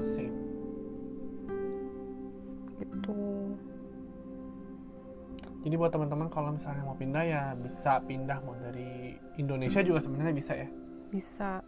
Jadi 5.63 5.75
buat 5.75 5.89
teman-teman 5.89 6.27
kalau 6.27 6.51
misalnya 6.51 6.83
mau 6.83 6.95
pindah 6.95 7.23
ya 7.23 7.43
bisa 7.55 8.03
pindah 8.03 8.43
mau 8.43 8.55
dari 8.57 9.15
Indonesia 9.37 9.79
juga 9.81 9.99
sebenarnya 9.99 10.35
bisa 10.35 10.53
ya. 10.55 10.69
bisa 11.09 11.61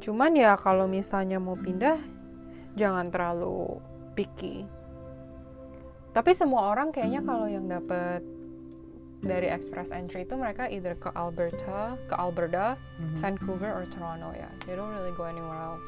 cuman 0.00 0.32
ya 0.32 0.56
kalau 0.56 0.84
misalnya 0.84 1.36
mau 1.36 1.54
pindah 1.54 2.00
jangan 2.72 3.08
terlalu 3.08 3.78
picky 4.12 4.64
tapi 6.10 6.32
semua 6.32 6.66
orang 6.66 6.90
kayaknya 6.90 7.22
kalau 7.22 7.46
yang 7.46 7.68
dapat 7.68 8.24
dari 9.20 9.46
express 9.46 9.92
entry 9.92 10.24
itu 10.24 10.34
mereka 10.34 10.66
either 10.66 10.96
ke 10.96 11.12
Alberta 11.12 11.94
ke 12.08 12.14
Alberta 12.16 12.74
Mhm. 12.98 13.20
Vancouver 13.20 13.70
or 13.70 13.84
Toronto 13.86 14.32
ya 14.32 14.48
they 14.64 14.74
don't 14.74 14.90
really 14.90 15.14
go 15.14 15.24
anywhere 15.24 15.54
else 15.56 15.86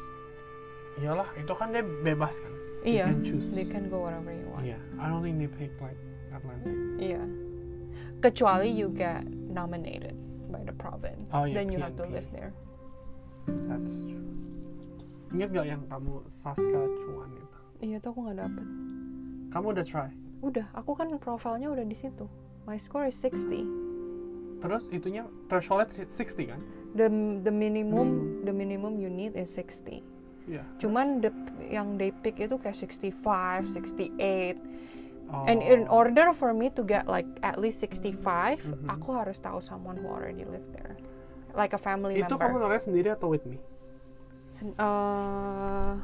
Iyalah, 0.93 1.25
itu 1.35 1.49
kan 1.51 1.73
dia 1.73 1.81
bebas 1.81 2.37
kan. 2.37 2.53
Iya 2.85 3.09
can 3.09 3.25
choose. 3.25 3.49
they 3.51 3.65
can 3.65 3.89
go 3.89 4.05
wherever 4.05 4.29
you 4.29 4.45
want 4.47 4.61
Iya, 4.63 4.77
I 4.95 5.09
don't 5.09 5.19
think 5.19 5.35
they 5.35 5.49
pick 5.49 5.73
like 5.81 5.97
Atlantic. 6.33 6.75
iya 6.97 7.23
kecuali 8.19 8.69
you 8.69 8.89
get 8.89 9.21
nominated 9.49 10.15
by 10.49 10.61
the 10.63 10.73
province 10.73 11.27
Oh, 11.29 11.43
iya, 11.43 11.55
then 11.55 11.69
you 11.69 11.77
have 11.77 11.93
to 11.93 12.03
PNP. 12.03 12.15
live 12.15 12.29
there 12.31 12.51
That's 13.43 13.99
true. 13.99 14.23
Ingat 15.35 15.49
gak 15.51 15.67
yang 15.67 15.83
kamu 15.85 16.23
Saska 16.25 16.81
cuan 17.03 17.29
itu? 17.35 17.57
iya 17.83 17.97
tuh 17.99 18.15
aku 18.15 18.19
nggak 18.23 18.39
dapet 18.39 18.65
Kamu 19.51 19.65
udah 19.69 19.85
try? 19.85 20.09
Udah, 20.41 20.65
aku 20.73 20.91
kan 20.91 21.13
profilnya 21.19 21.69
udah 21.69 21.85
di 21.85 21.93
situ. 21.93 22.25
My 22.65 22.75
score 22.75 23.05
is 23.05 23.13
60. 23.15 24.59
Terus 24.59 24.89
itunya 24.89 25.23
thresholdnya 25.45 26.07
60 26.09 26.49
kan? 26.49 26.57
The 26.95 27.05
the 27.43 27.53
minimum 27.53 28.41
the 28.41 28.49
minimum 28.49 28.97
you 28.97 29.13
need 29.13 29.37
is 29.37 29.53
60. 29.53 30.01
Iya. 30.49 30.63
Cuman 30.79 31.21
the, 31.21 31.29
yang 31.69 31.95
they 31.95 32.09
pick 32.09 32.41
itu 32.41 32.57
kayak 32.57 32.73
65, 32.73 33.13
68. 33.77 34.57
Oh. 35.33 35.49
And 35.49 35.59
in 35.59 35.89
order 35.89 36.29
for 36.31 36.53
me 36.53 36.69
to 36.77 36.85
get 36.85 37.09
like 37.09 37.25
at 37.41 37.57
least 37.57 37.81
65, 37.81 38.61
Mhm. 38.61 38.85
aku 38.85 39.17
harus 39.17 39.41
tahu 39.41 39.57
someone 39.59 39.97
who 39.97 40.05
already 40.05 40.45
live 40.45 40.61
there. 40.71 40.93
Like 41.53 41.73
a 41.73 41.81
family 41.81 42.21
itu 42.21 42.29
kamu 42.29 42.61
member. 42.61 42.69
nulis 42.69 42.85
sendiri 42.85 43.09
atau 43.09 43.33
with 43.33 43.41
me? 43.43 43.57
Sen- 44.53 44.77
uh, 44.77 45.97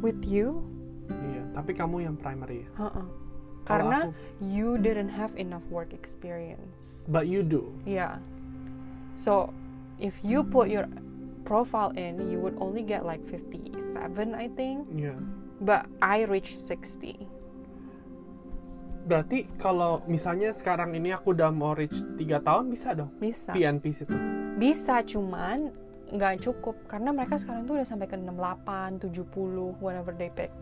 with 0.00 0.20
you? 0.24 0.64
Iya, 1.08 1.42
tapi 1.52 1.72
kamu 1.72 2.04
yang 2.04 2.16
primary 2.16 2.64
ya. 2.64 2.88
Uh-uh. 2.88 3.06
Karena 3.64 4.12
aku- 4.12 4.16
you 4.44 4.76
didn't 4.76 5.12
have 5.12 5.32
enough 5.36 5.64
work 5.72 5.92
experience. 5.92 6.68
but 7.04 7.28
you 7.28 7.44
do. 7.44 7.68
Yeah. 7.84 8.16
So 9.16 9.52
if 9.96 10.16
you 10.24 10.40
put 10.40 10.72
your 10.72 10.88
profile 11.44 11.92
in, 11.92 12.16
you 12.32 12.40
would 12.40 12.56
only 12.56 12.80
get 12.80 13.04
like 13.04 13.20
57, 13.28 13.76
I 14.32 14.48
think. 14.48 14.88
Iya. 14.88 15.20
But 15.60 15.86
I 15.98 16.26
reached 16.26 16.58
60. 16.58 17.30
Berarti 19.04 19.44
kalau 19.60 20.00
misalnya 20.08 20.48
sekarang 20.50 20.96
ini 20.96 21.12
aku 21.12 21.36
udah 21.36 21.52
mau 21.52 21.76
reach 21.76 22.00
3 22.16 22.40
tahun 22.40 22.72
bisa 22.72 22.96
dong 22.96 23.12
Bisa. 23.20 23.52
PNP 23.52 23.84
situ. 23.92 24.14
Bisa 24.56 25.04
cuman 25.04 25.68
nggak 26.08 26.40
cukup 26.40 26.78
karena 26.88 27.12
mereka 27.12 27.36
sekarang 27.36 27.64
tuh 27.64 27.76
udah 27.76 27.84
sampai 27.84 28.08
ke 28.08 28.16
68, 28.16 29.02
70, 29.04 29.76
whatever 29.78 30.16
they 30.16 30.32
pick. 30.32 30.52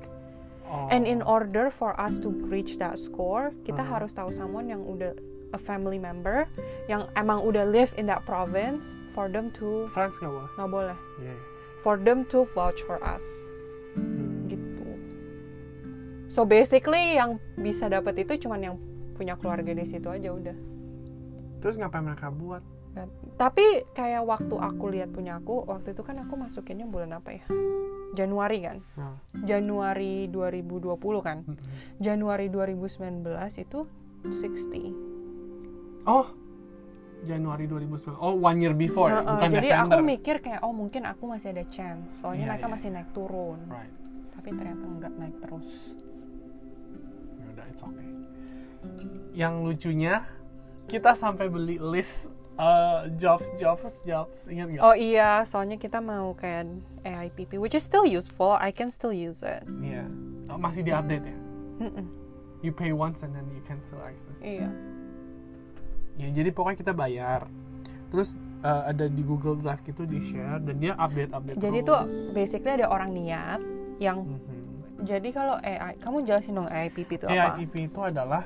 Oh. 0.67 0.91
And 0.91 1.05
in 1.05 1.23
order 1.23 1.71
for 1.71 1.95
us 1.95 2.19
to 2.19 2.35
reach 2.49 2.83
that 2.83 2.99
score, 2.99 3.55
kita 3.63 3.79
Hmm. 3.79 3.93
harus 3.95 4.11
tahu 4.11 4.35
someone 4.35 4.67
yang 4.67 4.83
udah 4.83 5.15
a 5.53 5.61
family 5.61 6.01
member 6.01 6.49
yang 6.89 7.07
emang 7.13 7.45
udah 7.45 7.69
live 7.69 7.93
in 7.95 8.09
that 8.09 8.25
province 8.25 8.83
for 9.13 9.29
them 9.29 9.53
to 9.53 9.85
France 9.93 10.17
nggak 10.19 10.33
boleh. 10.33 10.51
nggak 10.57 10.71
boleh 10.73 10.99
Iya. 11.21 11.37
for 11.79 11.95
them 11.95 12.25
to 12.27 12.49
vouch 12.57 12.81
for 12.89 12.97
us. 13.05 13.21
So 16.33 16.43
basically 16.43 17.15
yang 17.15 17.37
bisa 17.55 17.87
dapat 17.87 18.17
itu 18.19 18.41
cuman 18.41 18.61
yang 18.63 18.77
punya 19.13 19.37
keluarga 19.37 19.69
di 19.71 19.85
situ 19.85 20.09
aja 20.09 20.33
udah. 20.33 20.57
Terus 21.61 21.77
ngapain 21.77 22.03
mereka 22.03 22.33
buat? 22.33 22.65
Dan- 22.93 23.13
tapi 23.37 23.65
kayak 23.93 24.25
waktu 24.25 24.53
aku 24.53 24.85
lihat 24.89 25.13
punya 25.13 25.37
aku, 25.37 25.65
waktu 25.65 25.93
itu 25.93 26.01
kan 26.01 26.17
aku 26.19 26.35
masukinnya 26.35 26.85
bulan 26.85 27.13
apa 27.13 27.33
ya? 27.33 27.45
Januari 28.13 28.61
kan? 28.61 28.77
Nah. 28.95 29.17
Januari 29.43 30.29
2020 30.29 31.21
kan? 31.21 31.45
Mm-mm. 31.45 31.65
Januari 31.99 32.49
2019 32.49 33.25
itu 33.59 33.89
60. 34.23 36.05
Oh, 36.05 36.27
Januari 37.23 37.65
2009. 37.65 38.19
Oh, 38.19 38.35
one 38.35 38.59
year 38.59 38.75
before, 38.75 39.09
Heeh, 39.09 39.23
bukan 39.23 39.49
jadi 39.51 39.69
Desember. 39.71 39.95
aku 39.95 40.01
mikir 40.03 40.37
kayak 40.41 40.61
oh 40.61 40.75
mungkin 40.75 41.03
aku 41.05 41.25
masih 41.25 41.53
ada 41.53 41.65
chance. 41.69 42.13
Soalnya 42.19 42.45
Iya, 42.45 42.51
mereka 42.53 42.67
iya. 42.67 42.73
masih 42.75 42.89
naik 42.91 43.09
turun. 43.13 43.59
Right. 43.69 43.93
Tapi 44.33 44.49
ternyata 44.51 44.85
nggak 44.85 45.13
naik 45.15 45.37
terus. 45.39 45.69
It's 47.73 47.81
okay. 47.81 48.09
Yang 49.33 49.55
lucunya, 49.65 50.15
kita 50.87 51.17
sampai 51.17 51.49
beli 51.49 51.81
list 51.81 52.29
uh, 52.61 53.09
jobs, 53.17 53.49
jobs, 53.57 54.05
jobs. 54.05 54.45
Ingat 54.45 54.77
nggak? 54.77 54.83
Oh 54.85 54.93
iya, 54.93 55.41
soalnya 55.49 55.81
kita 55.81 56.05
mau 56.05 56.37
kayak 56.37 56.69
AIPP, 57.03 57.57
which 57.57 57.73
is 57.73 57.81
still 57.81 58.05
useful. 58.05 58.55
I 58.61 58.69
can 58.71 58.93
still 58.93 59.15
use 59.15 59.41
it. 59.41 59.65
Iya. 59.81 60.05
Oh, 60.53 60.61
masih 60.61 60.85
diupdate 60.85 61.25
ya? 61.25 61.37
You 62.63 62.71
pay 62.71 62.93
once 62.95 63.25
and 63.27 63.33
then 63.35 63.49
you 63.51 63.65
can 63.65 63.81
still 63.83 63.99
access. 64.05 64.37
Iya. 64.39 64.71
Ya, 66.21 66.29
jadi 66.31 66.53
pokoknya 66.53 66.79
kita 66.79 66.93
bayar. 66.93 67.49
Terus 68.13 68.37
uh, 68.61 68.85
ada 68.87 69.09
di 69.09 69.25
Google 69.25 69.57
Drive 69.59 69.81
gitu 69.83 70.05
di 70.05 70.21
share 70.21 70.61
dan 70.61 70.77
dia 70.77 70.93
update 70.95 71.33
update. 71.33 71.57
Jadi 71.59 71.81
terus. 71.81 71.89
tuh 71.89 72.01
basically 72.37 72.73
ada 72.77 72.87
orang 72.93 73.11
niat 73.17 73.61
yang 73.99 74.29
Mhm. 74.29 74.62
Jadi 75.03 75.29
kalau 75.31 75.57
AI, 75.59 75.99
kamu 75.99 76.23
jelasin 76.23 76.55
dong 76.55 76.67
AIPP 76.67 77.11
itu 77.13 77.27
apa? 77.27 77.59
AIPP 77.59 77.75
itu 77.89 78.01
adalah 78.01 78.45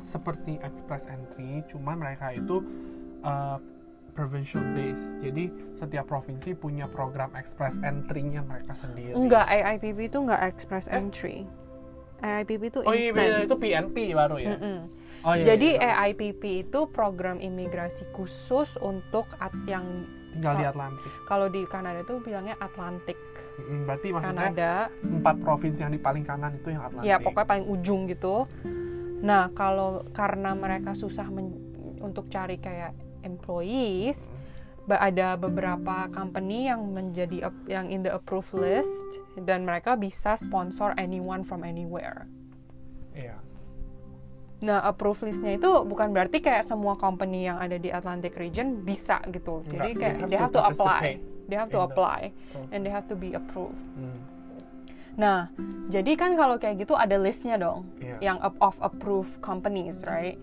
seperti 0.00 0.58
express 0.62 1.06
entry, 1.06 1.66
cuman 1.66 1.98
mereka 1.98 2.30
itu 2.30 2.62
uh, 3.20 3.58
provincial 4.12 4.62
base. 4.72 5.18
Jadi 5.18 5.50
setiap 5.74 6.06
provinsi 6.06 6.54
punya 6.54 6.86
program 6.86 7.34
express 7.34 7.76
entry-nya 7.78 8.40
mereka 8.40 8.72
sendiri. 8.72 9.12
Enggak, 9.12 9.44
AIPP 9.44 9.98
itu 10.06 10.18
enggak 10.18 10.42
express 10.46 10.86
Eh? 10.86 10.96
entry. 10.96 11.36
AIPP 12.16 12.62
itu 12.64 12.78
Oh 12.80 12.96
iya, 12.96 13.12
instant. 13.12 13.28
beda. 13.28 13.44
itu 13.44 13.56
PNP 13.60 13.96
baru 14.16 14.36
ya. 14.40 14.56
Mm-mm. 14.56 14.78
Oh 15.20 15.34
iya. 15.36 15.44
Jadi 15.44 15.68
iya. 15.76 15.92
AIPP 16.00 16.42
itu 16.64 16.80
program 16.88 17.36
imigrasi 17.38 18.08
khusus 18.10 18.78
untuk 18.80 19.28
at 19.36 19.52
yang 19.68 20.08
tinggal 20.36 20.52
di 20.52 20.62
Kal- 20.62 20.70
Atlantik. 20.70 21.10
kalau 21.24 21.46
di 21.48 21.62
Kanada 21.64 22.00
tuh 22.02 22.20
bilangnya 22.20 22.56
Atlantic 22.58 23.16
Mm, 23.56 23.88
Berarti 23.88 24.12
maksudnya 24.12 24.52
Kanada. 24.52 24.72
empat 25.02 25.36
provinsi 25.40 25.80
yang 25.80 25.88
di 25.88 25.96
paling 25.96 26.20
kanan 26.22 26.52
itu 26.54 26.68
yang 26.68 26.84
Atlantik. 26.84 27.08
Ya 27.08 27.16
pokoknya 27.16 27.48
paling 27.48 27.66
ujung 27.66 28.04
gitu. 28.04 28.44
Nah 29.18 29.48
kalau 29.50 30.04
karena 30.12 30.52
mereka 30.52 30.92
susah 30.92 31.24
men- 31.26 31.56
untuk 31.98 32.28
cari 32.28 32.56
kayak 32.56 32.92
employees, 33.24 34.20
ada 34.86 35.34
beberapa 35.34 36.06
company 36.10 36.68
yang 36.68 36.84
menjadi 36.86 37.48
yang 37.64 37.88
in 37.88 38.02
the 38.02 38.12
approved 38.12 38.52
list 38.52 38.92
dan 39.40 39.64
mereka 39.64 39.96
bisa 39.96 40.36
sponsor 40.36 40.92
anyone 40.94 41.40
from 41.40 41.64
anywhere. 41.64 42.28
Iya. 43.10 43.40
Nah, 44.66 44.82
approved 44.82 45.22
listnya 45.22 45.54
itu 45.54 45.70
bukan 45.86 46.10
berarti 46.10 46.42
kayak 46.42 46.66
semua 46.66 46.98
company 46.98 47.46
yang 47.46 47.62
ada 47.62 47.78
di 47.78 47.86
Atlantic 47.94 48.34
region 48.34 48.82
bisa 48.82 49.22
gitu. 49.30 49.62
Jadi 49.62 49.94
Enggak, 49.94 50.02
kayak 50.02 50.14
they 50.26 50.34
have 50.34 50.50
they 50.50 50.58
to 50.58 50.62
have 50.66 50.74
to 50.74 50.82
apply, 50.82 51.02
they 51.46 51.56
have 51.56 51.70
to 51.70 51.78
the 51.78 51.86
apply, 51.86 52.20
and 52.74 52.82
they 52.82 52.90
have 52.90 53.06
to 53.06 53.14
be 53.14 53.30
approved. 53.38 53.78
Hmm. 53.94 54.18
Nah, 55.14 55.48
jadi 55.86 56.12
kan 56.18 56.34
kalau 56.34 56.58
kayak 56.58 56.82
gitu 56.82 56.98
ada 56.98 57.14
listnya 57.14 57.54
dong, 57.56 57.86
Iya. 58.02 58.34
yang 58.34 58.38
of 58.42 58.74
approved 58.82 59.38
companies, 59.38 60.02
right? 60.02 60.34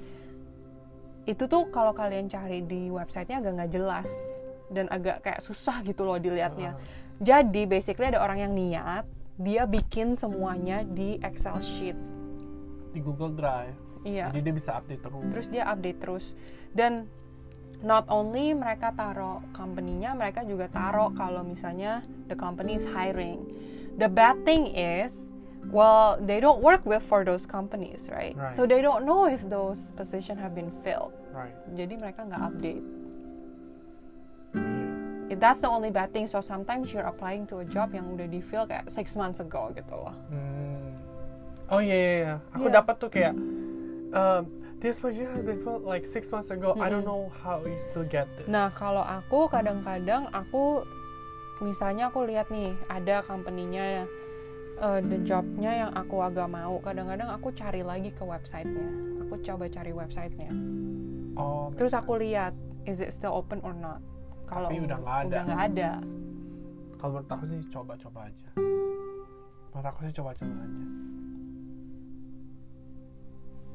Itu 1.28 1.52
tuh 1.52 1.68
kalau 1.68 1.92
kalian 1.92 2.32
cari 2.32 2.64
di 2.64 2.88
websitenya 2.88 3.44
agak 3.44 3.54
nggak 3.60 3.72
jelas 3.76 4.10
dan 4.72 4.88
agak 4.88 5.20
kayak 5.20 5.44
susah 5.44 5.84
gitu 5.84 6.08
loh 6.08 6.16
dilihatnya. 6.16 6.80
Jadi 7.20 7.68
basically 7.68 8.08
ada 8.08 8.24
orang 8.24 8.40
yang 8.40 8.54
niat, 8.56 9.04
dia 9.36 9.68
bikin 9.68 10.16
semuanya 10.16 10.88
di 10.88 11.20
Excel 11.20 11.60
sheet. 11.60 11.98
Di 12.96 13.04
Google 13.04 13.36
Drive. 13.36 13.83
Iya. 14.04 14.30
Jadi 14.30 14.40
dia 14.42 14.54
bisa 14.54 14.72
update 14.76 15.02
terus. 15.02 15.24
terus 15.32 15.48
dia 15.48 15.64
update 15.66 16.00
terus 16.00 16.26
dan 16.72 17.08
not 17.82 18.08
only 18.08 18.52
mereka 18.52 18.92
taruh 18.92 19.44
company-nya 19.52 20.12
mereka 20.14 20.44
juga 20.44 20.68
taruh 20.68 21.12
kalau 21.12 21.44
misalnya 21.44 22.00
the 22.28 22.36
company 22.36 22.76
is 22.76 22.86
hiring 22.86 23.44
the 23.96 24.08
bad 24.08 24.40
thing 24.44 24.72
is 24.72 25.28
well 25.68 26.16
they 26.18 26.40
don't 26.40 26.60
work 26.60 26.84
with 26.84 27.04
for 27.04 27.24
those 27.24 27.44
companies 27.44 28.08
right, 28.08 28.36
Right. 28.36 28.56
so 28.56 28.64
they 28.64 28.80
don't 28.80 29.04
know 29.04 29.24
if 29.26 29.44
those 29.48 29.92
position 29.94 30.36
have 30.36 30.52
been 30.52 30.72
filled 30.80 31.12
Right. 31.32 31.52
jadi 31.72 31.96
mereka 31.96 32.24
nggak 32.24 32.44
update 32.46 32.84
Iya. 35.26 35.36
that's 35.40 35.62
the 35.62 35.70
only 35.70 35.90
bad 35.90 36.12
thing 36.12 36.24
so 36.24 36.40
sometimes 36.40 36.92
you're 36.92 37.08
applying 37.08 37.44
to 37.48 37.60
a 37.60 37.66
job 37.66 37.92
yang 37.92 38.06
udah 38.08 38.28
di 38.28 38.40
fill 38.40 38.64
kayak 38.64 38.88
six 38.88 39.16
months 39.16 39.40
ago 39.40 39.72
gitu 39.74 39.92
loh 39.92 40.16
Hmm. 40.30 40.92
Oh 41.72 41.80
iya 41.80 41.96
iya 41.96 42.14
iya. 42.14 42.36
Aku 42.54 42.68
Iya. 42.70 42.76
dapat 42.76 42.96
tuh 42.96 43.10
kayak 43.10 43.34
um, 44.14 44.48
this 44.80 45.02
position 45.02 45.34
has 45.34 45.42
been 45.42 45.60
filled 45.60 45.84
like 45.84 46.06
six 46.06 46.32
months 46.32 46.54
ago. 46.54 46.78
I 46.80 46.88
don't 46.88 47.04
know 47.04 47.34
how 47.42 47.66
you 47.66 47.78
still 47.90 48.08
get 48.08 48.30
this. 48.38 48.48
Nah, 48.48 48.72
kalau 48.72 49.04
aku 49.04 49.50
kadang-kadang 49.50 50.30
aku 50.32 50.86
misalnya 51.60 52.14
aku 52.14 52.28
lihat 52.28 52.48
nih 52.54 52.78
ada 52.88 53.26
company-nya 53.26 54.06
uh, 54.80 55.00
the 55.02 55.20
job-nya 55.26 55.88
yang 55.88 55.92
aku 55.98 56.22
agak 56.22 56.48
mau. 56.48 56.78
Kadang-kadang 56.80 57.30
aku 57.34 57.52
cari 57.58 57.82
lagi 57.82 58.14
ke 58.14 58.24
website-nya. 58.24 58.88
Aku 59.28 59.42
coba 59.42 59.66
cari 59.68 59.92
website-nya. 59.92 60.52
Oh. 61.40 61.74
Terus 61.74 61.94
aku 61.98 62.22
lihat 62.22 62.54
is 62.86 63.02
it 63.02 63.12
still 63.16 63.34
open 63.34 63.64
or 63.66 63.74
not. 63.74 64.04
Kalau 64.46 64.70
udah 64.70 64.98
nggak 65.00 65.18
ada. 65.18 65.28
Udah 65.28 65.44
nggak 65.50 65.64
ada. 65.74 65.92
Kalau 67.00 67.12
menurut 67.20 67.32
aku 67.36 67.44
sih 67.50 67.60
coba-coba 67.68 68.20
aja. 68.32 68.50
Menurut 69.74 69.88
aku 69.90 70.00
sih 70.08 70.14
coba-coba 70.14 70.56
aja. 70.62 70.84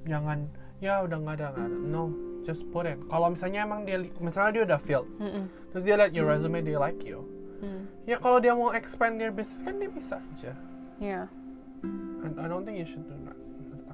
Jangan 0.06 0.46
ya 0.78 1.02
udah 1.02 1.18
nggak 1.18 1.34
ada 1.42 1.46
nggak 1.54 1.66
ada. 1.66 1.78
No, 1.90 2.02
just 2.46 2.62
put 2.70 2.86
in. 2.86 3.02
Kalau 3.10 3.34
misalnya 3.34 3.66
emang 3.66 3.82
dia 3.82 3.98
misalnya 4.22 4.50
dia 4.54 4.62
udah 4.68 4.80
filled, 4.80 5.08
Mm-mm. 5.18 5.44
terus 5.74 5.82
dia 5.82 5.94
lihat 5.98 6.14
your 6.14 6.30
resume 6.30 6.62
dia 6.62 6.78
like 6.78 7.02
you. 7.02 7.26
Hmm. 7.58 7.90
Ya 8.06 8.16
kalau 8.22 8.38
dia 8.38 8.54
mau 8.54 8.70
expand 8.70 9.18
their 9.18 9.34
business 9.34 9.66
kan 9.66 9.82
dia 9.82 9.90
bisa 9.90 10.22
aja. 10.22 10.54
Yeah. 11.02 11.26
I, 12.22 12.30
I 12.38 12.46
don't 12.46 12.62
think 12.62 12.78
you 12.78 12.86
should 12.86 13.02
do 13.06 13.18
that. 13.26 13.34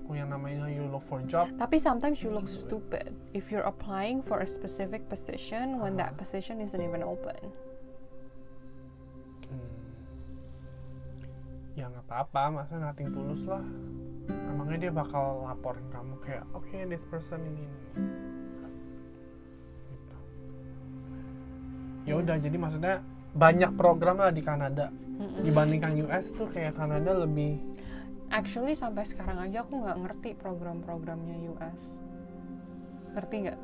Aku 0.04 0.20
yang 0.20 0.28
namanya 0.28 0.68
you 0.68 0.84
look 0.92 1.00
for 1.00 1.24
a 1.24 1.26
job. 1.26 1.48
Tapi 1.56 1.80
sometimes 1.80 2.20
you 2.20 2.28
look 2.28 2.44
stupid 2.44 3.16
if 3.32 3.48
you're 3.48 3.64
applying 3.64 4.20
for 4.20 4.44
a 4.44 4.48
specific 4.48 5.08
position 5.08 5.80
when 5.80 5.96
that 5.96 6.12
position 6.20 6.60
isn't 6.60 6.84
even 6.84 7.00
open. 7.00 7.40
Hmm. 9.48 9.72
Ya 11.72 11.88
nggak 11.88 12.04
apa-apa, 12.04 12.62
masa 12.62 12.76
nating 12.76 13.08
tulus 13.16 13.40
lah. 13.48 13.64
Emangnya 14.28 14.88
dia 14.88 14.92
bakal 14.92 15.44
laporin 15.44 15.84
kamu 15.90 16.14
kayak, 16.20 16.44
oke 16.52 16.76
this 16.86 17.04
person 17.06 17.40
ini. 17.42 17.64
ini." 17.64 17.78
Gitu. 19.90 20.16
Ya 22.04 22.14
udah, 22.16 22.36
jadi 22.36 22.56
maksudnya 22.56 22.94
banyak 23.34 23.74
program 23.74 24.22
lah 24.22 24.30
di 24.30 24.40
Kanada 24.40 24.94
Mm-mm. 24.94 25.42
dibandingkan 25.42 25.94
US 26.06 26.30
tuh 26.30 26.46
kayak 26.48 26.78
Kanada 26.78 27.12
lebih 27.18 27.58
Actually 28.30 28.74
sampai 28.74 29.06
sekarang 29.06 29.38
aja 29.38 29.62
aku 29.62 29.78
nggak 29.78 29.98
ngerti 30.00 30.30
program-programnya 30.34 31.54
US. 31.54 31.80
Ngerti 33.14 33.36
nggak? 33.46 33.58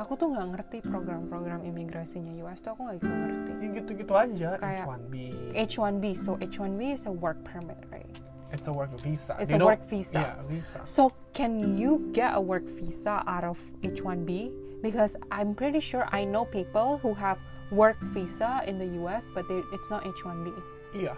Aku 0.00 0.14
tuh 0.14 0.32
nggak 0.32 0.48
ngerti 0.54 0.78
program-program 0.80 1.60
imigrasinya 1.66 2.32
US 2.46 2.62
tuh 2.62 2.72
aku 2.72 2.88
nggak 2.88 2.96
gitu 3.02 3.10
ngerti. 3.10 3.50
Ya 3.52 3.68
gitu-gitu 3.76 4.12
aja. 4.14 4.48
Kayak- 4.56 4.86
H1B. 4.86 5.14
H1B, 5.52 6.04
so 6.16 6.30
H1B 6.40 6.80
is 6.94 7.04
a 7.04 7.12
work 7.12 7.36
permit, 7.44 7.76
right? 7.90 8.08
It's 8.48 8.66
a 8.66 8.72
work 8.72 8.92
visa. 9.00 9.36
It's 9.38 9.52
They 9.52 9.60
a 9.60 9.64
work 9.64 9.84
visa. 9.84 10.16
Yeah, 10.16 10.34
visa. 10.48 10.80
So 10.88 11.12
can 11.32 11.76
you 11.76 12.08
get 12.12 12.32
a 12.32 12.40
work 12.40 12.64
visa 12.64 13.20
out 13.28 13.44
of 13.44 13.58
H1B? 13.84 14.48
Because 14.80 15.16
I'm 15.28 15.52
pretty 15.52 15.80
sure 15.80 16.08
I 16.08 16.24
know 16.24 16.46
people 16.46 16.96
who 17.02 17.12
have 17.12 17.36
work 17.68 18.00
visa 18.14 18.64
in 18.64 18.78
the 18.78 18.88
US, 19.04 19.28
but 19.36 19.44
they, 19.50 19.60
it's 19.74 19.90
not 19.90 20.00
H1B. 20.04 20.48
Iya. 20.96 21.12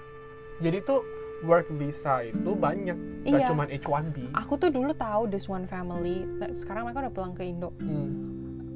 Jadi 0.59 0.83
tuh 0.83 1.07
work 1.47 1.71
visa 1.71 2.27
itu 2.27 2.53
banyak. 2.53 2.99
Gak 3.25 3.41
Iya. 3.41 3.47
cuma 3.47 3.65
H1B. 3.65 4.35
Aku 4.35 4.59
tuh 4.59 4.73
dulu 4.73 4.91
tahu 4.93 5.31
this 5.31 5.47
one 5.47 5.65
family. 5.65 6.27
nah, 6.37 6.51
Sekarang 6.57 6.89
mereka 6.89 7.07
udah 7.07 7.13
pulang 7.15 7.33
ke 7.33 7.47
Indo. 7.47 7.71
Hmm. 7.79 8.11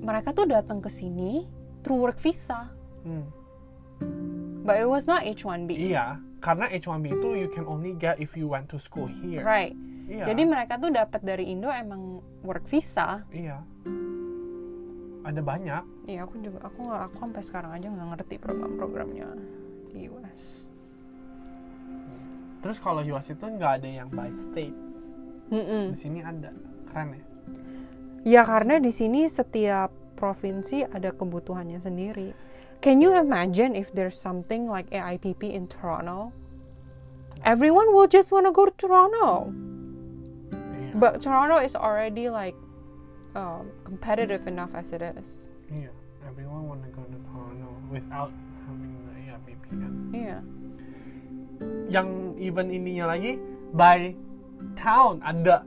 Mereka 0.00 0.30
tuh 0.30 0.46
datang 0.46 0.78
ke 0.78 0.88
sini 0.88 1.48
through 1.82 1.98
work 1.98 2.20
visa, 2.20 2.70
Hmm. 3.02 3.24
but 4.64 4.76
it 4.76 4.88
was 4.88 5.04
not 5.04 5.24
H1B. 5.24 5.76
Iya, 5.76 6.20
karena 6.44 6.68
H1B 6.68 7.16
itu 7.16 7.28
you 7.40 7.48
can 7.48 7.64
only 7.64 7.96
get 7.96 8.20
if 8.20 8.36
you 8.36 8.44
went 8.44 8.68
to 8.68 8.76
school 8.76 9.08
here. 9.08 9.40
Right. 9.40 9.72
Iya. 10.04 10.28
Jadi 10.28 10.42
mereka 10.44 10.76
tuh 10.76 10.92
dapat 10.92 11.24
dari 11.24 11.48
Indo 11.48 11.72
emang 11.72 12.20
work 12.44 12.68
visa. 12.68 13.24
Iya. 13.32 13.64
Ada 15.24 15.40
banyak. 15.40 16.04
Iya, 16.04 16.28
aku 16.28 16.36
juga 16.44 16.68
aku 16.68 16.78
nggak 16.84 17.02
aku 17.08 17.16
sampai 17.16 17.42
sekarang 17.48 17.70
aja 17.72 17.88
nggak 17.88 18.08
ngerti 18.12 18.34
program-programnya 18.36 19.28
di 19.88 20.12
US. 20.12 20.44
Terus 22.60 22.76
kalau 22.76 23.00
US 23.16 23.32
itu 23.32 23.44
nggak 23.48 23.72
ada 23.80 23.88
yang 23.88 24.12
by 24.12 24.28
state. 24.36 24.76
Mm-mm. 25.48 25.96
Di 25.96 25.98
sini 25.98 26.20
ada. 26.20 26.52
Keren 26.92 27.16
ya? 27.16 27.24
Ya 28.24 28.42
karena 28.44 28.76
di 28.76 28.92
sini 28.92 29.24
setiap 29.24 29.88
provinsi 30.20 30.84
ada 30.84 31.08
kebutuhannya 31.08 31.80
sendiri. 31.80 32.36
Can 32.84 33.00
you 33.00 33.16
imagine 33.16 33.72
if 33.72 33.88
there's 33.96 34.20
something 34.20 34.68
like 34.68 34.92
AIPP 34.92 35.40
in 35.40 35.72
Toronto? 35.72 36.36
Everyone 37.40 37.96
will 37.96 38.04
just 38.04 38.28
wanna 38.28 38.52
go 38.52 38.68
to 38.68 38.74
Toronto. 38.76 39.48
Iya. 40.52 40.92
But 40.92 41.24
Toronto 41.24 41.64
is 41.64 41.72
already 41.72 42.28
like 42.28 42.52
um, 43.32 43.72
competitive 43.88 44.44
enough 44.44 44.68
as 44.76 44.84
it 44.92 45.00
is. 45.00 45.48
Iya. 45.72 45.88
Everyone 46.28 46.68
wanna 46.68 46.92
go 46.92 47.08
to 47.08 47.18
Toronto 47.32 47.72
without 47.88 48.28
having 48.68 48.92
the 49.08 49.12
AIPP 49.16 49.64
kan. 49.80 49.92
Iya. 50.12 50.38
Yang 51.88 52.08
even 52.36 52.68
ininya 52.68 53.16
lagi 53.16 53.40
by 53.72 54.12
town 54.76 55.24
ada. 55.24 55.64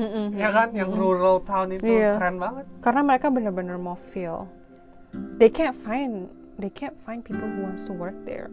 Mm-mm. 0.00 0.32
Ya 0.32 0.48
kan? 0.48 0.72
Yang 0.72 0.96
rural 0.96 1.44
town 1.44 1.76
itu 1.76 1.84
Iya. 1.84 2.16
keren 2.16 2.40
banget. 2.40 2.64
Karena 2.80 3.04
mereka 3.04 3.28
benar-benar 3.28 3.76
mau 3.76 4.00
feel. 4.00 4.48
They 5.36 5.52
can't 5.52 5.76
find 5.76 6.32
they 6.58 6.70
can't 6.70 6.96
find 7.02 7.24
people 7.24 7.46
who 7.46 7.62
wants 7.66 7.84
to 7.86 7.92
work 7.92 8.14
there. 8.24 8.50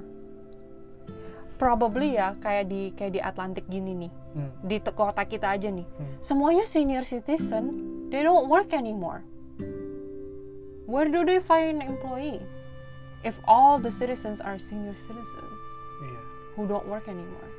Probably 1.61 2.17
ya 2.17 2.33
kayak 2.41 2.73
di 2.73 2.89
kayak 2.97 3.13
di 3.13 3.21
Atlantic 3.21 3.69
gini 3.69 4.07
nih. 4.07 4.11
Hmm. 4.33 4.49
Di 4.65 4.77
kota 4.81 5.21
kita 5.25 5.53
aja 5.53 5.69
nih. 5.69 5.85
Hmm. 5.85 6.13
Semuanya 6.19 6.65
senior 6.65 7.05
citizen, 7.05 7.69
they 8.09 8.25
don't 8.25 8.49
work 8.49 8.73
anymore. 8.73 9.21
Where 10.89 11.07
do 11.07 11.21
they 11.23 11.39
find 11.39 11.79
employee? 11.79 12.41
If 13.21 13.37
all 13.45 13.77
the 13.77 13.93
citizens 13.93 14.41
are 14.41 14.57
senior 14.57 14.97
citizens 15.05 15.57
Iya. 16.01 16.21
who 16.57 16.65
don't 16.65 16.89
work 16.89 17.05
anymore. 17.05 17.49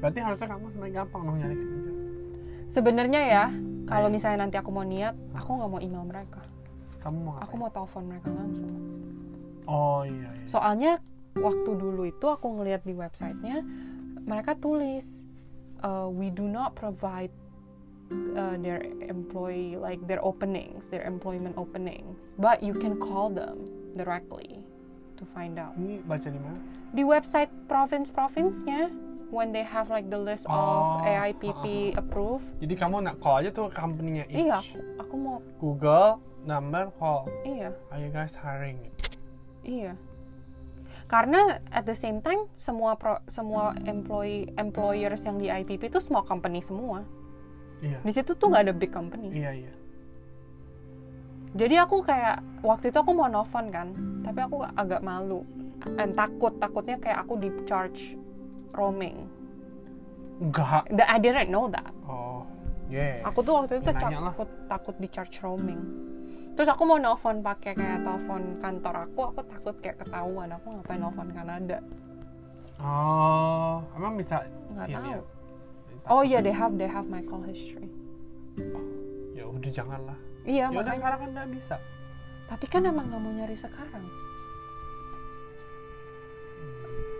Berarti 0.00 0.18
harusnya 0.24 0.48
kamu 0.56 0.66
sebenarnya 0.72 0.94
gampang 1.04 1.22
dong 1.28 1.36
nyari 1.40 1.54
kerja. 1.56 1.92
Sebenarnya 2.72 3.20
ya, 3.28 3.44
kalau 3.86 4.08
Iya. 4.10 4.14
misalnya 4.14 4.38
nanti 4.44 4.56
aku 4.58 4.70
mau 4.70 4.82
niat, 4.82 5.14
aku 5.32 5.48
nggak 5.54 5.70
mau 5.70 5.80
email 5.80 6.04
mereka. 6.04 6.42
Kamu 6.98 7.18
mau 7.22 7.34
Aku 7.38 7.54
mau 7.54 7.70
telepon 7.70 8.02
mereka 8.06 8.28
langsung. 8.34 8.74
Oh 9.66 10.02
iya 10.02 10.30
iya. 10.34 10.46
Soalnya 10.46 10.92
waktu 11.38 11.70
dulu 11.72 12.02
itu 12.06 12.26
aku 12.26 12.46
ngeliat 12.58 12.82
di 12.82 12.94
websitenya, 12.94 13.62
mereka 14.26 14.58
tulis, 14.58 15.22
uh, 15.82 16.10
we 16.10 16.30
do 16.30 16.46
not 16.46 16.74
provide 16.74 17.30
uh, 18.34 18.58
their 18.58 18.82
employee 19.06 19.78
like 19.78 20.02
their 20.06 20.22
openings, 20.22 20.90
their 20.90 21.06
employment 21.06 21.54
openings, 21.54 22.18
but 22.38 22.62
you 22.62 22.74
can 22.74 22.98
call 22.98 23.30
them 23.30 23.70
directly 23.94 24.62
to 25.14 25.22
find 25.26 25.58
out. 25.58 25.74
Ini 25.78 26.02
baca 26.06 26.26
di 26.26 26.38
mana? 26.38 26.58
Di 26.90 27.02
website 27.02 27.50
province-province-nya, 27.66 28.90
when 29.30 29.50
they 29.50 29.62
have 29.62 29.88
like 29.88 30.06
the 30.06 30.18
list 30.18 30.46
Oh, 30.46 31.02
of 31.02 31.04
AIPP 31.04 31.94
approved, 31.94 32.46
Jadi 32.58 32.74
kamu 32.74 33.02
nak 33.02 33.18
call 33.18 33.42
aja 33.42 33.50
tuh 33.50 33.68
company-nya 33.68 34.24
each. 34.26 34.46
iya, 34.46 34.56
aku, 34.56 34.78
aku 35.02 35.14
mau, 35.14 35.36
Google 35.58 36.18
number 36.42 36.90
call. 36.94 37.26
iya. 37.42 37.74
Are 37.90 37.98
you 37.98 38.08
guys 38.08 38.34
hiring? 38.34 38.78
Iya. 39.62 39.98
Karena 41.06 41.62
at 41.70 41.86
the 41.86 41.94
same 41.94 42.18
time 42.18 42.50
semua 42.56 42.98
pro, 42.98 43.22
semua 43.26 43.74
employee 43.86 44.50
employers 44.58 45.22
yang 45.22 45.38
di 45.38 45.46
IPP 45.46 45.86
itu 45.88 45.98
small 45.98 46.22
company 46.22 46.58
semua. 46.58 47.06
Iya. 47.78 48.02
Di 48.02 48.10
situ 48.10 48.34
tuh 48.34 48.50
nggak 48.50 48.62
ada 48.66 48.74
big 48.74 48.90
company. 48.90 49.30
Iya 49.30 49.50
iya. 49.54 49.72
Jadi 51.56 51.74
aku 51.78 52.02
kayak 52.02 52.42
waktu 52.60 52.90
itu 52.90 52.98
aku 52.98 53.10
mau 53.10 53.26
nelfon 53.26 53.70
kan, 53.70 53.94
tapi 54.20 54.44
aku 54.44 54.60
agak 54.66 55.00
malu 55.00 55.40
dan 55.94 56.10
takut 56.12 56.52
takutnya 56.58 56.98
kayak 56.98 57.22
aku 57.22 57.38
di 57.38 57.48
charge 57.64 58.18
roaming. 58.76 59.26
Enggak. 60.36 60.84
The- 60.92 61.08
I 61.08 61.16
didn't 61.16 61.48
know 61.48 61.66
that. 61.72 61.90
Oh. 62.04 62.44
Yeah. 62.86 63.24
Aku 63.26 63.42
tuh 63.42 63.58
waktu 63.58 63.82
itu 63.82 63.90
Ya, 63.90 63.98
takut 64.22 64.48
takut 64.68 64.94
di 65.00 65.08
charge 65.10 65.40
roaming. 65.42 65.80
Terus 66.54 66.68
aku 66.70 66.86
mau 66.86 66.96
nelfon 66.96 67.42
pakai 67.42 67.74
kayak 67.74 68.00
telepon 68.00 68.56
kantor 68.56 68.94
aku, 69.04 69.20
aku 69.28 69.40
takut 69.44 69.74
kayak 69.82 70.00
ketahuan 70.00 70.48
aku 70.48 70.72
ngapain 70.72 71.00
nelfon 71.00 71.28
Kanada. 71.28 71.78
Oh, 72.76 73.80
emang 73.92 74.14
bisa 74.14 74.44
Nggak 74.70 74.86
dilihat? 74.88 75.24
Oh 76.06 76.22
iya, 76.22 76.38
they 76.38 76.52
have 76.52 76.76
they 76.76 76.86
have 76.86 77.08
my 77.08 77.20
call 77.20 77.42
history. 77.42 77.88
Ya 79.34 79.44
udah 79.44 79.70
janganlah. 79.72 80.18
Iya, 80.46 80.70
Ya 80.70 80.78
udah 80.78 80.80
makanya. 80.80 80.96
sekarang 80.96 81.18
kan 81.18 81.30
nggak 81.34 81.48
bisa. 81.50 81.76
Tapi 82.46 82.66
kan 82.70 82.82
emang 82.86 83.10
nggak 83.10 83.20
mau 83.20 83.32
nyari 83.34 83.56
sekarang. 83.58 84.04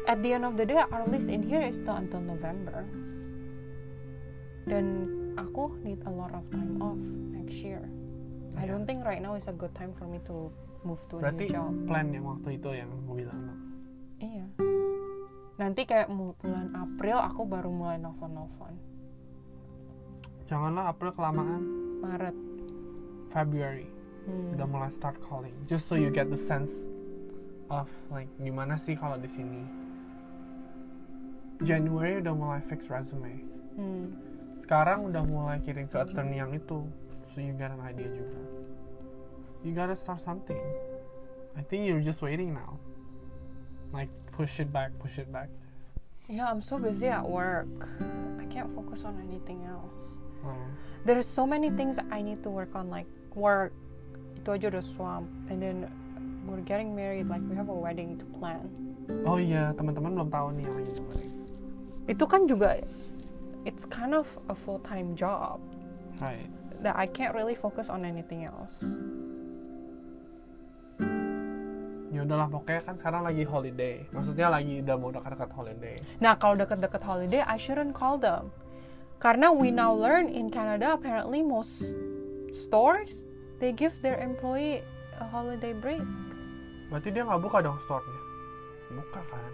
At 0.07 0.23
the 0.23 0.33
end 0.33 0.45
of 0.45 0.55
the 0.55 0.65
day, 0.65 0.79
our 0.79 1.03
list 1.05 1.27
in 1.27 1.43
here 1.43 1.61
is 1.61 1.75
still 1.77 1.99
until 1.99 2.23
November. 2.23 2.87
Dan 4.65 4.87
aku 5.35 5.75
need 5.83 5.99
a 6.07 6.13
lot 6.13 6.31
of 6.31 6.47
time 6.51 6.79
off 6.79 6.99
next 7.35 7.59
year. 7.59 7.83
I 8.55 8.65
Iya. 8.65 8.71
don't 8.73 8.87
think 8.87 9.03
right 9.03 9.21
now 9.21 9.35
is 9.35 9.47
a 9.47 9.55
good 9.55 9.75
time 9.75 9.91
for 9.93 10.07
me 10.07 10.23
to 10.25 10.49
move 10.83 11.03
to 11.11 11.19
a 11.19 11.29
Berarti 11.29 11.45
new 11.45 11.53
job. 11.53 11.71
plan 11.85 12.07
yang 12.09 12.25
waktu 12.25 12.49
itu 12.55 12.71
yang 12.73 12.91
gue 13.05 13.17
bilang. 13.19 13.41
Iya. 14.17 14.47
Nanti 15.57 15.83
kayak 15.85 16.09
bulan 16.09 16.71
April 16.73 17.19
aku 17.19 17.43
baru 17.43 17.69
mulai 17.69 17.99
nelfon-nelfon. 17.99 18.75
Janganlah 20.47 20.89
April 20.89 21.11
kelamaan. 21.13 21.63
Maret. 21.99 22.37
February 23.27 23.91
Hmm. 24.25 24.55
udah 24.55 24.67
mulai 24.67 24.89
start 24.89 25.19
calling. 25.21 25.53
Just 25.67 25.87
so 25.87 25.95
you 25.95 26.09
get 26.09 26.31
the 26.31 26.39
sense 26.39 26.89
of 27.69 27.91
like 28.09 28.31
gimana 28.37 28.75
sih 28.75 28.95
kalau 28.95 29.19
di 29.19 29.27
sini. 29.27 29.67
January 31.65 32.21
udah 32.21 32.35
mulai 32.37 32.61
fix 32.61 32.89
resume. 32.93 33.41
Hmm. 33.77 34.13
Sekarang 34.57 35.09
udah 35.09 35.25
mulai 35.25 35.61
kirim 35.65 35.89
ke 35.89 35.97
attorney 36.01 36.41
yang 36.41 36.53
itu. 36.53 36.85
So 37.33 37.45
you 37.45 37.53
get 37.57 37.73
an 37.73 37.81
idea 37.85 38.09
juga. 38.13 38.41
You 39.65 39.73
gotta 39.73 39.97
start 39.97 40.21
something. 40.21 40.61
I 41.57 41.65
think 41.65 41.89
you're 41.89 42.05
just 42.05 42.21
waiting 42.21 42.53
now. 42.53 42.81
Like 43.93 44.13
push 44.33 44.61
it 44.61 44.69
back, 44.73 44.93
push 45.01 45.17
it 45.17 45.33
back. 45.33 45.49
Yeah, 46.29 46.51
I'm 46.51 46.61
so 46.61 46.77
busy 46.77 47.09
at 47.09 47.25
work. 47.25 47.71
I 48.37 48.45
can't 48.51 48.73
focus 48.75 49.07
on 49.07 49.17
anything 49.23 49.65
else. 49.65 50.21
Oh. 50.45 50.53
There's 51.07 51.27
so 51.27 51.47
many 51.47 51.71
things 51.71 51.97
I 52.11 52.21
need 52.21 52.43
to 52.43 52.51
work 52.51 52.75
on, 52.75 52.91
like 52.91 53.07
work. 53.33 53.73
Itu 54.37 54.59
aja 54.59 54.69
udah 54.75 54.85
swamp. 54.85 55.31
And 55.49 55.63
then 55.63 55.77
we're 56.45 56.67
getting 56.67 56.93
married, 56.93 57.31
like 57.31 57.43
we 57.47 57.55
have 57.55 57.71
a 57.71 57.79
wedding 57.79 58.19
to 58.19 58.27
plan. 58.37 58.67
Oh 59.23 59.39
iya, 59.39 59.71
teman-teman 59.79 60.19
belum 60.19 60.31
tahu 60.35 60.51
nih 60.59 60.67
yang 60.67 60.75
lagi 60.83 60.93
kemarin. 60.99 61.31
Itu 62.07 62.25
kan 62.31 62.47
juga, 62.47 62.79
it's 63.67 63.83
kind 63.87 64.15
of 64.15 64.27
a 64.47 64.55
full-time 64.55 65.19
job 65.19 65.59
Right. 66.23 66.47
that 66.87 66.95
I 66.95 67.11
can't 67.11 67.35
really 67.35 67.59
focus 67.59 67.91
on 67.91 68.07
anything 68.07 68.47
else. 68.47 68.81
Ya 72.15 72.25
udahlah 72.25 72.49
pokoknya 72.49 72.81
kan 72.81 72.95
sekarang 72.97 73.23
lagi 73.29 73.45
holiday. 73.45 74.07
Maksudnya 74.15 74.49
lagi 74.49 74.81
udah 74.81 74.97
mau 74.97 75.11
dekat-dekat 75.13 75.51
holiday. 75.53 75.97
Nah, 76.23 76.39
kalau 76.39 76.57
deket-deket 76.57 77.03
holiday, 77.05 77.43
I 77.45 77.61
shouldn't 77.61 77.93
call 77.93 78.17
them. 78.17 78.49
Karena 79.21 79.53
we 79.53 79.69
now 79.69 79.93
learn 79.93 80.31
in 80.33 80.49
Canada, 80.49 80.97
apparently 80.97 81.45
most 81.45 81.83
stores, 82.57 83.27
they 83.61 83.75
give 83.75 83.93
their 84.01 84.17
employee 84.17 84.81
a 85.21 85.27
holiday 85.29 85.77
break. 85.77 86.01
Berarti 86.89 87.11
dia 87.13 87.27
nggak 87.27 87.43
buka 87.43 87.59
dong 87.61 87.77
store-nya? 87.85 88.21
Buka 88.97 89.21
kan? 89.27 89.53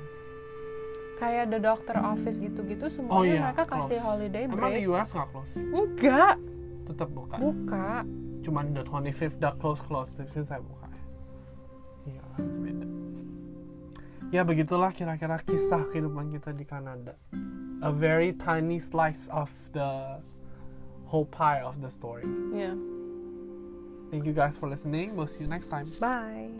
Kayak 1.23 1.45
the 1.49 1.61
doctor 1.63 1.95
office 1.95 2.37
gitu-gitu 2.37 2.85
Oh 2.85 2.91
semuanya 2.91 3.23
iya, 3.31 3.41
mereka 3.47 3.63
kasih 3.65 3.95
close. 3.95 4.03
holiday 4.03 4.43
Emang 4.45 4.59
break 4.59 4.75
di 4.75 4.83
US 4.91 5.09
nggak 5.15 5.29
close? 5.31 5.53
enggak 5.55 6.35
Tetap 6.83 7.09
buka. 7.15 7.37
buka 7.39 7.89
Cuman 8.43 8.75
the 8.75 8.83
25th 8.83 9.39
udah 9.39 9.55
close 9.55 9.79
close, 9.79 10.11
tapi 10.11 10.27
saya 10.35 10.59
buka. 10.59 10.91
Iya, 12.03 12.23
beda. 12.43 12.87
Ya 14.35 14.43
begitulah 14.43 14.91
kira-kira 14.91 15.39
kisah 15.39 15.87
kehidupan 15.87 16.35
kita 16.35 16.51
di 16.51 16.67
Kanada. 16.67 17.15
A 17.87 17.95
very 17.95 18.35
tiny 18.35 18.83
slice 18.83 19.31
of 19.31 19.47
the 19.71 20.19
whole 21.07 21.31
pie 21.31 21.63
of 21.63 21.79
the 21.79 21.87
story. 21.87 22.27
ya 22.51 22.75
Thank 24.11 24.27
you 24.27 24.35
guys 24.35 24.59
for 24.59 24.67
listening. 24.67 25.15
We'll 25.15 25.31
see 25.31 25.47
you 25.47 25.49
next 25.49 25.71
time. 25.71 25.89
bye 26.03 26.51